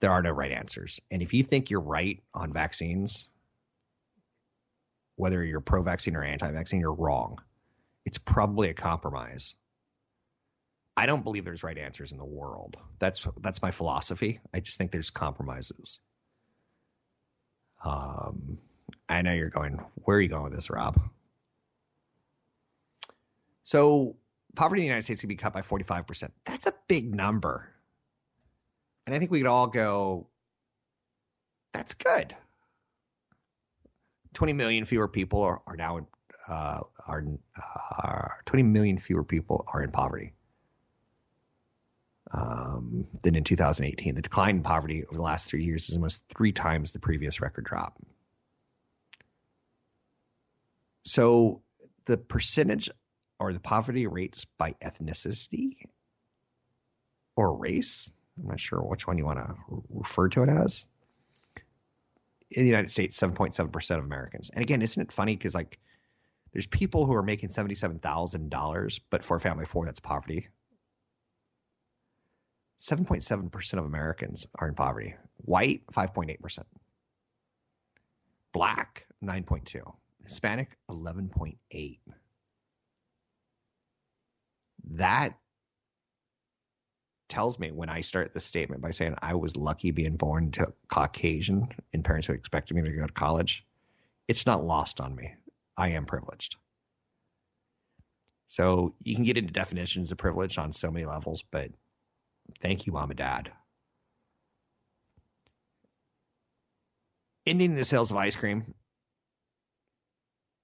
there 0.00 0.10
are 0.10 0.22
no 0.22 0.30
right 0.30 0.52
answers. 0.52 1.00
And 1.10 1.22
if 1.22 1.32
you 1.34 1.42
think 1.42 1.70
you're 1.70 1.80
right 1.80 2.22
on 2.34 2.52
vaccines, 2.52 3.28
whether 5.16 5.42
you're 5.42 5.60
pro 5.60 5.82
vaccine 5.82 6.16
or 6.16 6.24
anti 6.24 6.50
vaccine, 6.50 6.80
you're 6.80 6.92
wrong. 6.92 7.38
It's 8.04 8.18
probably 8.18 8.68
a 8.68 8.74
compromise. 8.74 9.54
I 10.96 11.06
don't 11.06 11.24
believe 11.24 11.44
there's 11.44 11.64
right 11.64 11.76
answers 11.76 12.12
in 12.12 12.18
the 12.18 12.24
world. 12.24 12.76
That's 12.98 13.26
that's 13.40 13.62
my 13.62 13.70
philosophy. 13.70 14.40
I 14.52 14.60
just 14.60 14.78
think 14.78 14.92
there's 14.92 15.10
compromises. 15.10 15.98
Um, 17.84 18.58
I 19.08 19.22
know 19.22 19.32
you're 19.32 19.50
going. 19.50 19.80
Where 19.96 20.16
are 20.16 20.20
you 20.20 20.28
going 20.28 20.44
with 20.44 20.54
this, 20.54 20.70
Rob? 20.70 21.00
So 23.64 24.16
poverty 24.54 24.82
in 24.82 24.84
the 24.84 24.86
United 24.86 25.02
States 25.04 25.20
can 25.20 25.28
be 25.28 25.36
cut 25.36 25.52
by 25.52 25.62
45%. 25.62 26.30
That's 26.44 26.66
a 26.66 26.74
big 26.86 27.12
number. 27.14 27.73
And 29.06 29.14
I 29.14 29.18
think 29.18 29.30
we 29.30 29.40
could 29.40 29.46
all 29.46 29.66
go, 29.66 30.28
that's 31.72 31.94
good. 31.94 32.34
20 34.34 34.52
million 34.52 34.84
fewer 34.84 35.08
people 35.08 35.42
are, 35.42 35.62
are 35.66 35.76
now 35.76 36.06
uh, 36.48 36.80
are, 37.06 37.24
uh, 38.02 38.28
20 38.46 38.62
million 38.64 38.98
fewer 38.98 39.24
people 39.24 39.64
are 39.72 39.82
in 39.82 39.90
poverty 39.90 40.34
um, 42.32 43.06
than 43.22 43.34
in 43.34 43.44
2018. 43.44 44.14
The 44.14 44.22
decline 44.22 44.56
in 44.56 44.62
poverty 44.62 45.04
over 45.04 45.16
the 45.16 45.22
last 45.22 45.48
three 45.48 45.64
years 45.64 45.88
is 45.88 45.96
almost 45.96 46.22
three 46.28 46.52
times 46.52 46.92
the 46.92 46.98
previous 46.98 47.40
record 47.40 47.64
drop. 47.64 47.98
So 51.04 51.62
the 52.06 52.16
percentage 52.16 52.90
or 53.38 53.52
the 53.52 53.60
poverty 53.60 54.06
rates 54.06 54.46
by 54.58 54.74
ethnicity 54.82 55.76
or 57.36 57.56
race. 57.56 58.12
I'm 58.38 58.48
not 58.48 58.60
sure 58.60 58.80
which 58.80 59.06
one 59.06 59.18
you 59.18 59.24
want 59.24 59.38
to 59.38 59.54
refer 59.90 60.28
to 60.30 60.42
it 60.42 60.48
as. 60.48 60.86
In 62.50 62.62
the 62.62 62.68
United 62.68 62.90
States, 62.90 63.18
7.7% 63.18 63.98
of 63.98 64.04
Americans. 64.04 64.50
And 64.50 64.62
again, 64.62 64.82
isn't 64.82 65.00
it 65.00 65.12
funny? 65.12 65.34
Because, 65.34 65.54
like, 65.54 65.78
there's 66.52 66.66
people 66.66 67.06
who 67.06 67.14
are 67.14 67.22
making 67.22 67.48
$77,000, 67.48 69.00
but 69.10 69.24
for 69.24 69.36
a 69.36 69.40
family 69.40 69.64
of 69.64 69.70
four, 69.70 69.84
that's 69.84 70.00
poverty. 70.00 70.48
7.7% 72.78 73.78
of 73.78 73.84
Americans 73.84 74.46
are 74.56 74.68
in 74.68 74.74
poverty. 74.74 75.14
White, 75.38 75.86
5.8%. 75.92 76.58
Black, 78.52 79.06
9.2. 79.22 79.94
Hispanic, 80.22 80.76
11.8. 80.90 81.98
that 84.92 85.34
tells 87.28 87.58
me 87.58 87.72
when 87.72 87.88
I 87.88 88.02
start 88.02 88.34
the 88.34 88.40
statement 88.40 88.82
by 88.82 88.90
saying 88.90 89.16
I 89.20 89.34
was 89.34 89.56
lucky 89.56 89.90
being 89.90 90.16
born 90.16 90.52
to 90.52 90.72
Caucasian 90.88 91.68
and 91.92 92.04
parents 92.04 92.26
who 92.26 92.32
expected 92.32 92.74
me 92.76 92.82
to 92.82 92.96
go 92.96 93.06
to 93.06 93.12
college, 93.12 93.64
it's 94.28 94.46
not 94.46 94.64
lost 94.64 95.00
on 95.00 95.14
me. 95.14 95.34
I 95.76 95.90
am 95.90 96.06
privileged. 96.06 96.56
So 98.46 98.94
you 99.02 99.14
can 99.14 99.24
get 99.24 99.38
into 99.38 99.52
definitions 99.52 100.12
of 100.12 100.18
privilege 100.18 100.58
on 100.58 100.72
so 100.72 100.90
many 100.90 101.06
levels, 101.06 101.42
but 101.50 101.70
thank 102.60 102.86
you, 102.86 102.92
mom 102.92 103.10
and 103.10 103.18
dad. 103.18 103.50
Ending 107.46 107.74
the 107.74 107.84
sales 107.84 108.10
of 108.10 108.16
ice 108.16 108.36
cream 108.36 108.74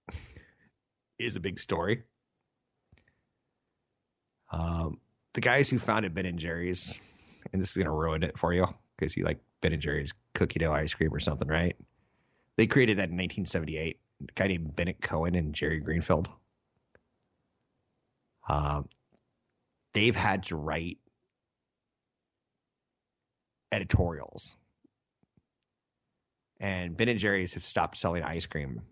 is 1.19 1.37
a 1.37 1.41
big 1.41 1.59
story. 1.59 2.05
Um, 4.53 4.99
the 5.35 5.41
guys 5.41 5.69
who 5.69 5.79
founded 5.79 6.15
Ben 6.15 6.27
and 6.27 6.39
Jerry's, 6.39 6.99
and 7.53 7.61
this 7.61 7.71
is 7.71 7.77
gonna 7.77 7.95
ruin 7.95 8.23
it 8.23 8.39
for 8.39 8.53
you 8.53 8.67
because 8.97 9.17
you 9.17 9.25
like 9.25 9.39
Ben 9.61 9.73
and 9.73 9.83
Jerry's 9.83 10.13
cookie 10.35 10.59
dough 10.59 10.73
ice 10.73 10.95
cream 10.95 11.13
or 11.15 11.21
something, 11.21 11.49
right? 11.49 11.77
They 12.57 12.67
created 12.67 12.99
that 12.99 13.09
in 13.09 13.17
1978. 13.17 13.99
A 14.23 14.25
guy 14.35 14.49
named 14.49 14.77
Bennett 14.77 15.01
Cohen 15.01 15.35
and 15.35 15.55
Jerry 15.55 15.81
Greenfield. 15.81 16.29
Um, 18.49 18.89
they've 19.95 20.17
had 20.17 20.45
to 20.45 20.57
write 20.57 20.99
editorials, 23.73 24.55
and 26.59 26.97
Ben 26.97 27.09
and 27.09 27.19
Jerry's 27.19 27.55
have 27.55 27.65
stopped 27.65 27.97
selling 27.97 28.23
ice 28.23 28.47
cream 28.47 28.83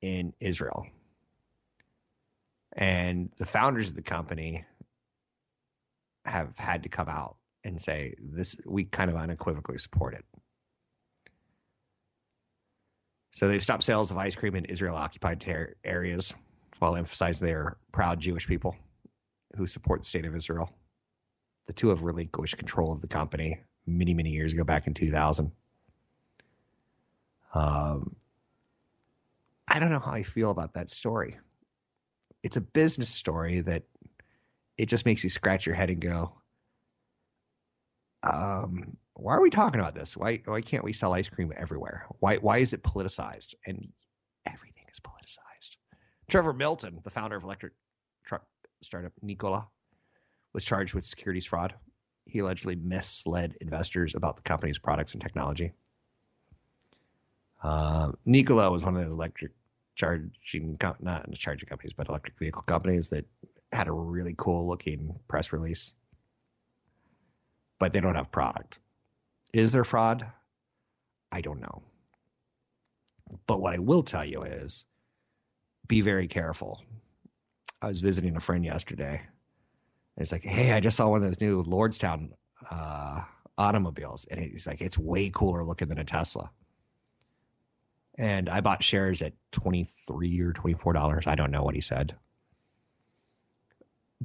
in 0.00 0.32
Israel 0.40 0.86
and 2.72 3.30
the 3.38 3.46
founders 3.46 3.90
of 3.90 3.96
the 3.96 4.02
company 4.02 4.64
have 6.24 6.56
had 6.56 6.84
to 6.84 6.88
come 6.88 7.08
out 7.08 7.36
and 7.64 7.80
say 7.80 8.14
this 8.18 8.56
we 8.66 8.84
kind 8.84 9.10
of 9.10 9.16
unequivocally 9.16 9.78
support 9.78 10.14
it. 10.14 10.24
So 13.32 13.48
they've 13.48 13.62
stopped 13.62 13.84
sales 13.84 14.10
of 14.10 14.18
ice 14.18 14.34
cream 14.34 14.56
in 14.56 14.64
Israel 14.66 14.96
occupied 14.96 15.40
ter- 15.40 15.76
areas 15.84 16.34
while 16.78 16.96
emphasizing 16.96 17.46
they 17.46 17.54
are 17.54 17.76
proud 17.92 18.20
Jewish 18.20 18.46
people 18.46 18.76
who 19.56 19.66
support 19.66 20.02
the 20.02 20.08
state 20.08 20.24
of 20.24 20.34
Israel. 20.34 20.70
The 21.66 21.72
two 21.72 21.90
have 21.90 22.02
relinquished 22.02 22.56
control 22.56 22.92
of 22.92 23.00
the 23.00 23.06
company 23.06 23.60
many, 23.86 24.14
many 24.14 24.30
years 24.30 24.52
ago, 24.52 24.64
back 24.64 24.86
in 24.86 24.94
2000. 24.94 25.52
Um, 27.54 28.16
I 29.68 29.78
don't 29.78 29.90
know 29.90 30.00
how 30.00 30.12
I 30.12 30.22
feel 30.22 30.50
about 30.50 30.74
that 30.74 30.90
story 30.90 31.36
it's 32.42 32.56
a 32.56 32.60
business 32.60 33.08
story 33.08 33.60
that 33.60 33.84
it 34.78 34.86
just 34.86 35.04
makes 35.04 35.24
you 35.24 35.30
scratch 35.30 35.66
your 35.66 35.74
head 35.74 35.90
and 35.90 36.00
go, 36.00 36.32
um, 38.22 38.96
why 39.14 39.34
are 39.34 39.42
we 39.42 39.50
talking 39.50 39.80
about 39.80 39.94
this? 39.94 40.16
Why 40.16 40.42
why 40.44 40.60
can't 40.62 40.84
we 40.84 40.92
sell 40.92 41.12
ice 41.12 41.28
cream 41.28 41.52
everywhere? 41.56 42.06
Why 42.18 42.36
why 42.36 42.58
is 42.58 42.72
it 42.72 42.82
politicized? 42.82 43.54
And 43.66 43.92
everything 44.46 44.84
is 44.90 45.00
politicized. 45.00 45.76
Trevor 46.28 46.52
Milton, 46.52 47.00
the 47.04 47.10
founder 47.10 47.36
of 47.36 47.44
electric 47.44 47.72
truck 48.24 48.44
startup 48.82 49.12
Nikola, 49.20 49.68
was 50.52 50.64
charged 50.64 50.94
with 50.94 51.04
securities 51.04 51.46
fraud. 51.46 51.74
He 52.26 52.38
allegedly 52.38 52.76
misled 52.76 53.56
investors 53.60 54.14
about 54.14 54.36
the 54.36 54.42
company's 54.42 54.78
products 54.78 55.12
and 55.12 55.20
technology. 55.20 55.72
Uh, 57.62 58.12
Nikola 58.24 58.70
was 58.70 58.82
one 58.82 58.96
of 58.96 59.02
those 59.02 59.12
electric 59.12 59.52
charging 60.00 60.78
not 61.00 61.30
charging 61.34 61.68
companies, 61.68 61.92
but 61.92 62.08
electric 62.08 62.38
vehicle 62.38 62.62
companies 62.62 63.10
that 63.10 63.26
had 63.72 63.86
a 63.86 63.92
really 63.92 64.34
cool 64.36 64.66
looking 64.66 65.14
press 65.28 65.52
release, 65.52 65.92
but 67.78 67.92
they 67.92 68.00
don't 68.00 68.14
have 68.14 68.32
product. 68.32 68.78
Is 69.52 69.72
there 69.72 69.84
fraud? 69.84 70.26
I 71.30 71.40
don't 71.42 71.60
know. 71.60 71.82
But 73.46 73.60
what 73.60 73.74
I 73.74 73.78
will 73.78 74.02
tell 74.02 74.24
you 74.24 74.42
is 74.42 74.84
be 75.86 76.00
very 76.00 76.26
careful. 76.26 76.82
I 77.82 77.88
was 77.88 78.00
visiting 78.00 78.36
a 78.36 78.40
friend 78.40 78.64
yesterday. 78.64 79.20
And 79.20 80.22
it's 80.22 80.32
like, 80.32 80.42
hey, 80.42 80.72
I 80.72 80.80
just 80.80 80.96
saw 80.96 81.08
one 81.08 81.22
of 81.22 81.28
those 81.28 81.40
new 81.40 81.62
Lordstown 81.62 82.30
uh, 82.70 83.20
automobiles. 83.56 84.26
And 84.28 84.40
he's 84.40 84.66
like, 84.66 84.80
it's 84.80 84.98
way 84.98 85.30
cooler 85.30 85.64
looking 85.64 85.88
than 85.88 85.98
a 85.98 86.04
Tesla 86.04 86.50
and 88.20 88.50
I 88.50 88.60
bought 88.60 88.82
shares 88.82 89.22
at 89.22 89.32
twenty 89.50 89.88
three 90.06 90.40
or 90.40 90.52
twenty 90.52 90.74
four 90.74 90.92
dollars. 90.92 91.26
I 91.26 91.36
don't 91.36 91.50
know 91.50 91.62
what 91.62 91.74
he 91.74 91.80
said, 91.80 92.14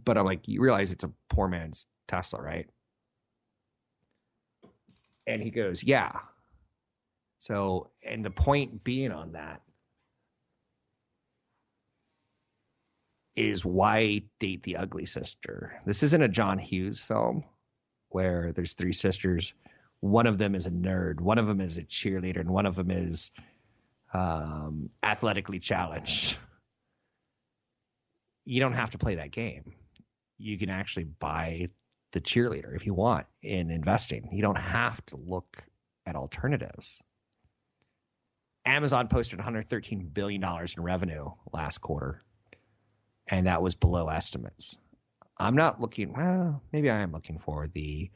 but 0.04 0.18
I'm 0.18 0.26
like, 0.26 0.50
you 0.50 0.62
realize 0.62 0.92
it's 0.92 1.06
a 1.06 1.12
poor 1.30 1.48
man's 1.48 1.88
Tesla, 2.06 2.42
right? 2.42 2.70
And 5.26 5.42
he 5.42 5.50
goes, 5.50 5.82
Yeah. 5.82 6.12
So, 7.40 7.92
and 8.04 8.26
the 8.26 8.32
point 8.32 8.84
being 8.84 9.12
on 9.12 9.34
that 9.34 9.62
is 13.34 13.64
why 13.64 14.24
date 14.40 14.64
the 14.64 14.78
ugly 14.78 15.06
sister? 15.06 15.82
This 15.86 16.04
isn't 16.04 16.22
a 16.22 16.28
John 16.28 16.58
Hughes 16.58 17.00
film 17.00 17.46
where 18.10 18.52
there's 18.54 18.74
three 18.74 18.94
sisters. 18.94 19.54
One 20.02 20.28
of 20.28 20.38
them 20.38 20.54
is 20.54 20.66
a 20.66 20.72
nerd, 20.72 21.22
one 21.22 21.38
of 21.38 21.48
them 21.48 21.62
is 21.62 21.78
a 21.78 21.84
cheerleader, 21.84 22.42
and 22.42 22.50
one 22.50 22.66
of 22.66 22.76
them 22.76 22.92
is 22.92 23.32
um, 24.16 24.90
athletically 25.04 25.60
challenged. 25.60 26.38
You 28.46 28.60
don't 28.62 28.74
have 28.74 28.92
to 28.92 28.98
play 28.98 29.16
that 29.16 29.32
game. 29.32 29.74
You 30.38 30.58
can 30.58 30.70
actually 30.70 31.06
buy 31.06 31.70
the 32.12 32.22
cheerleader 32.22 32.76
if 32.76 32.86
you 32.86 32.94
want 32.94 33.26
in 33.42 33.72
investing. 33.72 34.30
You 34.32 34.42
don't 34.42 34.58
have 34.58 35.06
to 35.08 35.18
look 35.18 35.64
at 36.06 36.16
alternatives. 36.16 37.02
Amazon 38.66 39.10
posted 39.10 39.40
$113 39.40 40.14
billion 40.14 40.44
in 40.44 40.84
revenue 40.84 41.30
last 41.52 41.80
quarter, 41.80 42.24
and 43.28 43.48
that 43.48 43.62
was 43.62 43.76
below 43.76 44.08
estimates. 44.08 44.76
I'm 45.38 45.56
not 45.56 45.82
looking, 45.82 46.14
well, 46.14 46.62
maybe 46.72 46.90
I 46.90 47.02
am 47.02 47.12
looking 47.12 47.40
for 47.40 47.68
the 47.68 48.10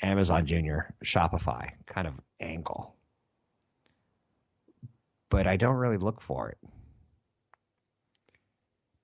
Amazon 0.00 0.46
Junior 0.46 0.94
Shopify 1.04 1.70
kind 1.86 2.06
of 2.06 2.14
angle, 2.40 2.94
but 5.32 5.48
I 5.48 5.56
don't 5.56 5.76
really 5.76 5.96
look 5.96 6.20
for 6.20 6.50
it. 6.50 6.58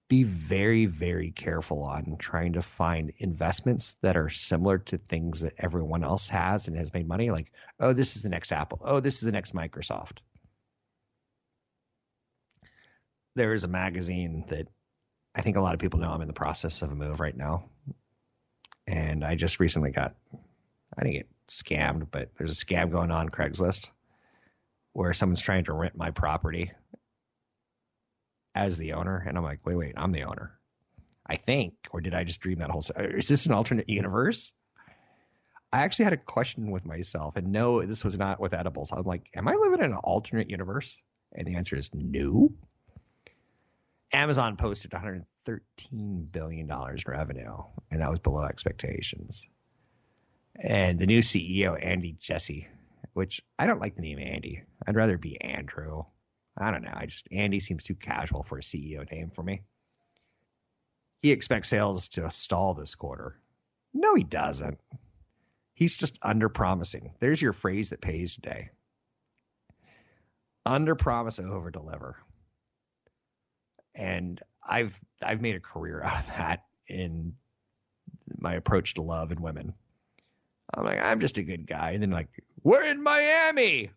Be 0.08 0.22
very, 0.22 0.86
very 0.86 1.32
careful 1.32 1.82
on 1.82 2.16
trying 2.18 2.52
to 2.52 2.62
find 2.62 3.12
investments 3.18 3.96
that 4.02 4.16
are 4.16 4.28
similar 4.28 4.78
to 4.78 4.98
things 4.98 5.40
that 5.40 5.54
everyone 5.58 6.04
else 6.04 6.28
has 6.28 6.68
and 6.68 6.76
has 6.76 6.92
made 6.94 7.08
money. 7.08 7.30
Like, 7.30 7.50
oh, 7.80 7.92
this 7.92 8.16
is 8.16 8.22
the 8.22 8.28
next 8.28 8.52
Apple. 8.52 8.80
Oh, 8.82 9.00
this 9.00 9.16
is 9.16 9.20
the 9.22 9.32
next 9.32 9.54
Microsoft 9.54 10.18
there 13.38 13.54
is 13.54 13.64
a 13.64 13.68
magazine 13.68 14.44
that 14.48 14.66
I 15.34 15.42
think 15.42 15.56
a 15.56 15.60
lot 15.60 15.74
of 15.74 15.80
people 15.80 16.00
know 16.00 16.10
I'm 16.10 16.20
in 16.20 16.26
the 16.26 16.34
process 16.34 16.82
of 16.82 16.90
a 16.90 16.94
move 16.94 17.20
right 17.20 17.36
now. 17.36 17.70
And 18.86 19.24
I 19.24 19.36
just 19.36 19.60
recently 19.60 19.92
got, 19.92 20.16
I 20.98 21.04
didn't 21.04 21.14
get 21.14 21.28
scammed, 21.48 22.08
but 22.10 22.30
there's 22.36 22.60
a 22.60 22.64
scam 22.64 22.90
going 22.90 23.10
on 23.10 23.28
Craigslist 23.28 23.90
where 24.98 25.14
someone's 25.14 25.40
trying 25.40 25.62
to 25.62 25.72
rent 25.72 25.96
my 25.96 26.10
property 26.10 26.72
as 28.52 28.78
the 28.78 28.94
owner. 28.94 29.24
And 29.24 29.38
I'm 29.38 29.44
like, 29.44 29.64
wait, 29.64 29.76
wait, 29.76 29.94
I'm 29.96 30.10
the 30.10 30.24
owner. 30.24 30.58
I 31.24 31.36
think, 31.36 31.74
or 31.92 32.00
did 32.00 32.14
I 32.14 32.24
just 32.24 32.40
dream 32.40 32.58
that 32.58 32.70
whole? 32.70 32.84
Uh, 32.98 33.04
is 33.04 33.28
this 33.28 33.46
an 33.46 33.52
alternate 33.52 33.88
universe? 33.88 34.52
I 35.72 35.82
actually 35.84 36.06
had 36.06 36.14
a 36.14 36.16
question 36.16 36.72
with 36.72 36.84
myself, 36.84 37.36
and 37.36 37.52
no, 37.52 37.86
this 37.86 38.02
was 38.02 38.18
not 38.18 38.40
with 38.40 38.54
edibles. 38.54 38.90
I'm 38.90 39.04
like, 39.04 39.30
am 39.36 39.46
I 39.46 39.54
living 39.54 39.84
in 39.84 39.92
an 39.92 39.98
alternate 39.98 40.50
universe? 40.50 40.96
And 41.32 41.46
the 41.46 41.54
answer 41.54 41.76
is 41.76 41.90
no. 41.94 42.50
Amazon 44.12 44.56
posted 44.56 44.92
113 44.92 46.28
billion 46.32 46.66
dollars 46.66 47.04
in 47.06 47.12
revenue, 47.12 47.54
and 47.92 48.00
that 48.00 48.10
was 48.10 48.18
below 48.18 48.42
expectations. 48.42 49.46
And 50.56 50.98
the 50.98 51.06
new 51.06 51.20
CEO, 51.20 51.78
Andy 51.80 52.16
Jassy, 52.18 52.66
which 53.12 53.42
I 53.58 53.66
don't 53.66 53.80
like 53.80 53.96
the 53.96 54.02
name 54.02 54.18
Andy. 54.18 54.62
I'd 54.86 54.96
rather 54.96 55.18
be 55.18 55.40
Andrew. 55.40 56.04
I 56.56 56.70
don't 56.70 56.82
know. 56.82 56.92
I 56.92 57.06
just 57.06 57.28
Andy 57.30 57.60
seems 57.60 57.84
too 57.84 57.94
casual 57.94 58.42
for 58.42 58.58
a 58.58 58.62
CEO 58.62 59.10
name 59.10 59.30
for 59.30 59.42
me. 59.42 59.62
He 61.22 61.32
expects 61.32 61.68
sales 61.68 62.10
to 62.10 62.30
stall 62.30 62.74
this 62.74 62.94
quarter. 62.94 63.36
No, 63.92 64.14
he 64.14 64.22
doesn't. 64.24 64.78
He's 65.74 65.96
just 65.96 66.18
under 66.22 66.48
promising. 66.48 67.14
There's 67.20 67.40
your 67.40 67.52
phrase 67.52 67.90
that 67.90 68.00
pays 68.00 68.34
today. 68.34 68.70
Under 70.66 70.94
promise, 70.94 71.38
over 71.38 71.70
deliver 71.70 72.16
and 73.98 74.40
I've 74.66 74.98
I've 75.22 75.42
made 75.42 75.56
a 75.56 75.60
career 75.60 76.00
out 76.04 76.20
of 76.20 76.26
that 76.28 76.64
in 76.86 77.34
my 78.38 78.54
approach 78.54 78.94
to 78.94 79.02
love 79.02 79.32
and 79.32 79.40
women. 79.40 79.74
I'm 80.72 80.84
like, 80.84 81.02
I'm 81.02 81.20
just 81.20 81.38
a 81.38 81.42
good 81.42 81.66
guy, 81.66 81.90
and 81.90 82.02
then 82.02 82.10
like, 82.10 82.28
we're 82.62 82.84
in 82.84 83.02
Miami. 83.02 83.90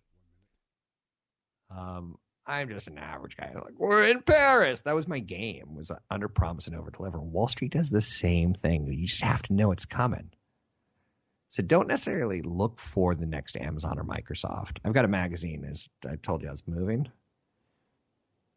Um, 1.70 2.18
I'm 2.46 2.70
just 2.70 2.88
an 2.88 2.98
average 2.98 3.38
guy. 3.38 3.52
Like, 3.54 3.78
we're 3.78 4.06
in 4.06 4.22
Paris. 4.22 4.82
That 4.82 4.96
was 4.96 5.08
my 5.08 5.20
game. 5.20 5.76
Was 5.76 5.92
under 6.10 6.28
promise 6.28 6.68
and 6.68 6.76
over 6.76 6.92
deliver. 6.92 7.20
Wall 7.20 7.48
Street 7.48 7.72
does 7.72 7.90
the 7.90 8.02
same 8.02 8.54
thing. 8.54 8.88
You 8.88 9.08
just 9.08 9.24
have 9.24 9.44
to 9.44 9.54
know 9.54 9.72
it's 9.72 9.86
coming. 9.86 10.32
So 11.50 11.64
don't 11.64 11.88
necessarily 11.88 12.42
look 12.42 12.80
for 12.80 13.14
the 13.14 13.26
next 13.26 13.58
Amazon 13.58 14.00
or 14.00 14.04
Microsoft. 14.04 14.78
I've 14.86 14.94
got 14.94 15.06
a 15.06 15.10
magazine, 15.10 15.66
as 15.70 15.90
I 16.10 16.16
told 16.16 16.42
you, 16.42 16.48
I 16.48 16.52
was 16.52 16.66
moving. 16.66 17.10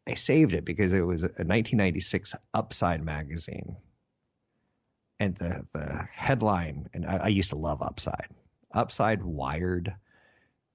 I 0.07 0.13
saved 0.13 0.53
it 0.53 0.65
because 0.65 0.93
it 0.93 1.01
was 1.01 1.23
a 1.23 1.27
1996 1.27 2.35
Upside 2.53 3.03
magazine. 3.03 3.75
And 5.19 5.35
the, 5.35 5.65
the 5.73 6.07
headline, 6.13 6.89
and 6.93 7.05
I, 7.05 7.17
I 7.17 7.27
used 7.27 7.49
to 7.49 7.57
love 7.57 7.81
Upside. 7.81 8.29
Upside, 8.75 9.23
Wired, 9.23 9.95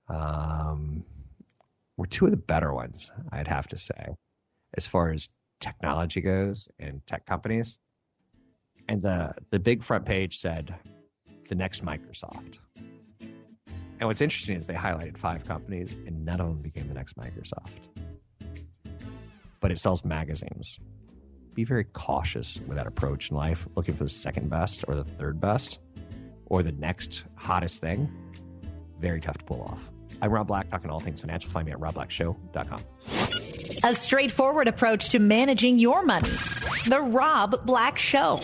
um, 0.08 1.04
were 1.96 2.06
two 2.06 2.24
of 2.24 2.30
the 2.30 2.36
better 2.36 2.72
ones, 2.72 3.10
I'd 3.30 3.48
have 3.48 3.68
to 3.68 3.78
say, 3.78 4.16
as 4.76 4.86
far 4.86 5.12
as 5.12 5.28
technology 5.60 6.20
goes 6.20 6.68
and 6.78 7.06
tech 7.06 7.26
companies. 7.26 7.78
And 8.88 9.02
the, 9.02 9.34
the 9.50 9.58
big 9.58 9.82
front 9.82 10.06
page 10.06 10.38
said, 10.38 10.74
the 11.48 11.54
next 11.54 11.84
Microsoft. 11.84 12.58
And 13.20 14.08
what's 14.08 14.22
interesting 14.22 14.56
is 14.56 14.66
they 14.66 14.74
highlighted 14.74 15.18
five 15.18 15.46
companies, 15.46 15.92
and 15.92 16.24
none 16.24 16.40
of 16.40 16.48
them 16.48 16.62
became 16.62 16.88
the 16.88 16.94
next 16.94 17.16
Microsoft 17.16 17.90
but 19.60 19.70
it 19.70 19.78
sells 19.78 20.04
magazines. 20.04 20.78
Be 21.54 21.64
very 21.64 21.84
cautious 21.84 22.58
with 22.66 22.76
that 22.76 22.86
approach 22.86 23.30
in 23.30 23.36
life, 23.36 23.68
looking 23.76 23.94
for 23.94 24.04
the 24.04 24.10
second 24.10 24.48
best 24.48 24.84
or 24.88 24.94
the 24.94 25.04
third 25.04 25.40
best 25.40 25.78
or 26.50 26.62
the 26.62 26.72
next 26.72 27.22
hottest 27.36 27.80
thing. 27.80 28.12
Very 29.00 29.22
tough 29.22 29.38
to 29.38 29.44
pull 29.46 29.62
off. 29.62 29.90
I'm 30.20 30.30
Rob 30.30 30.48
Black, 30.48 30.68
talking 30.68 30.90
all 30.90 31.00
things 31.00 31.22
financial. 31.22 31.50
Find 31.50 31.64
me 31.64 31.72
at 31.72 31.78
robblackshow.com. 31.78 32.82
A 33.82 33.94
straightforward 33.94 34.68
approach 34.68 35.08
to 35.10 35.18
managing 35.18 35.78
your 35.78 36.02
money. 36.02 36.28
The 36.86 37.00
Rob 37.14 37.54
Black 37.64 37.96
Show. 37.96 38.40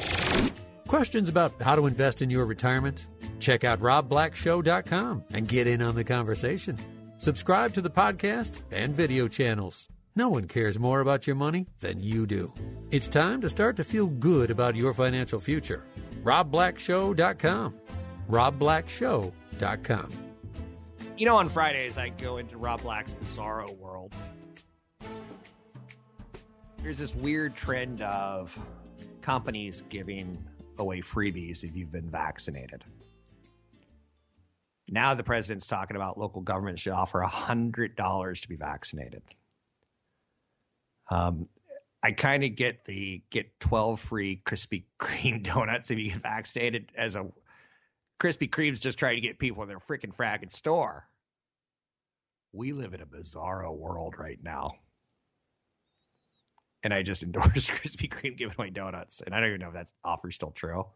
Questions 0.89 1.29
about 1.29 1.61
how 1.61 1.75
to 1.75 1.87
invest 1.87 2.23
in 2.23 2.31
your 2.31 2.47
retirement? 2.47 3.07
Check 3.41 3.65
out 3.65 3.81
robblackshow.com 3.81 5.25
and 5.31 5.47
get 5.47 5.67
in 5.67 5.83
on 5.83 5.95
the 5.95 6.05
conversation. 6.05 6.79
Subscribe 7.19 7.75
to 7.75 7.83
the 7.83 7.91
podcast 7.91 8.63
and 8.71 8.95
video 8.95 9.29
channels. 9.29 9.89
No 10.15 10.31
one 10.31 10.47
cares 10.47 10.79
more 10.79 11.01
about 11.01 11.27
your 11.27 11.37
money 11.37 11.67
than 11.81 12.01
you 12.01 12.27
do. 12.27 12.53
It's 12.91 13.09
time 13.09 13.43
to 13.43 13.51
start 13.51 13.77
to 13.77 13.85
feel 13.85 14.07
good 14.07 14.51
about 14.51 14.77
your 14.77 14.95
financial 14.95 15.41
future. 15.41 15.85
RobBlackShow.com. 16.23 17.75
RobBlackShow.com. 18.31 20.13
You 21.17 21.27
know, 21.27 21.37
on 21.37 21.49
Fridays, 21.49 21.97
I 21.97 22.11
go 22.11 22.37
into 22.37 22.59
Rob 22.59 22.83
Black's 22.83 23.15
Bizarro 23.15 23.77
world. 23.79 24.13
There's 26.83 26.99
this 26.99 27.15
weird 27.15 27.55
trend 27.55 28.03
of 28.03 28.59
companies 29.23 29.83
giving 29.89 30.45
away 30.79 31.01
freebies 31.01 31.65
if 31.65 31.75
you've 31.75 31.91
been 31.91 32.11
vaccinated. 32.11 32.85
Now 34.89 35.15
the 35.15 35.25
president's 35.25 35.67
talking 35.67 35.97
about 35.97 36.19
local 36.19 36.43
governments 36.43 36.83
should 36.83 36.93
offer 36.93 37.21
$100 37.21 38.43
to 38.43 38.49
be 38.49 38.57
vaccinated. 38.57 39.23
Um, 41.11 41.49
I 42.03 42.13
kind 42.13 42.45
of 42.45 42.55
get 42.55 42.85
the 42.85 43.23
get 43.31 43.59
12 43.61 43.99
free 43.99 44.43
Krispy 44.45 44.85
Kreme 45.01 45.43
donuts 45.55 45.91
if 45.91 45.99
you 45.99 46.11
get 46.11 46.21
vaccinated 46.23 46.93
as 46.97 47.17
a 47.17 47.27
Krispy 48.19 48.49
Kreme's 48.49 48.81
just 48.81 48.99
trying 48.99 49.17
to 49.17 49.21
get 49.21 49.39
people 49.39 49.63
in 49.63 49.69
their 49.69 49.79
freaking 49.79 50.15
fragging 50.15 50.53
store. 50.53 51.07
We 52.53 52.73
live 52.73 52.95
in 52.95 53.01
a 53.03 53.07
bizarro 53.07 53.77
world 53.77 54.15
right 54.19 54.39
now. 54.43 54.77
And 56.83 56.95
I 56.95 57.03
just 57.03 57.23
endorsed 57.25 57.71
Krispy 57.71 58.09
Kreme 58.09 58.37
giving 58.37 58.57
away 58.59 58.71
donuts. 58.71 59.21
And 59.21 59.35
I 59.35 59.41
don't 59.41 59.49
even 59.51 59.61
know 59.61 59.69
if 59.69 59.75
that 59.75 59.93
offer 60.05 60.31
still 60.31 60.53
true. 60.53 60.87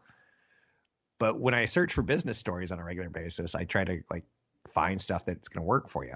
But 1.19 1.39
when 1.39 1.53
I 1.53 1.65
search 1.65 1.93
for 1.93 2.01
business 2.01 2.39
stories 2.39 2.71
on 2.71 2.79
a 2.79 2.83
regular 2.83 3.09
basis, 3.09 3.53
I 3.53 3.65
try 3.65 3.83
to 3.83 4.01
like 4.09 4.23
find 4.67 4.99
stuff 4.99 5.25
that's 5.25 5.49
going 5.49 5.61
to 5.61 5.67
work 5.67 5.89
for 5.89 6.03
you. 6.03 6.15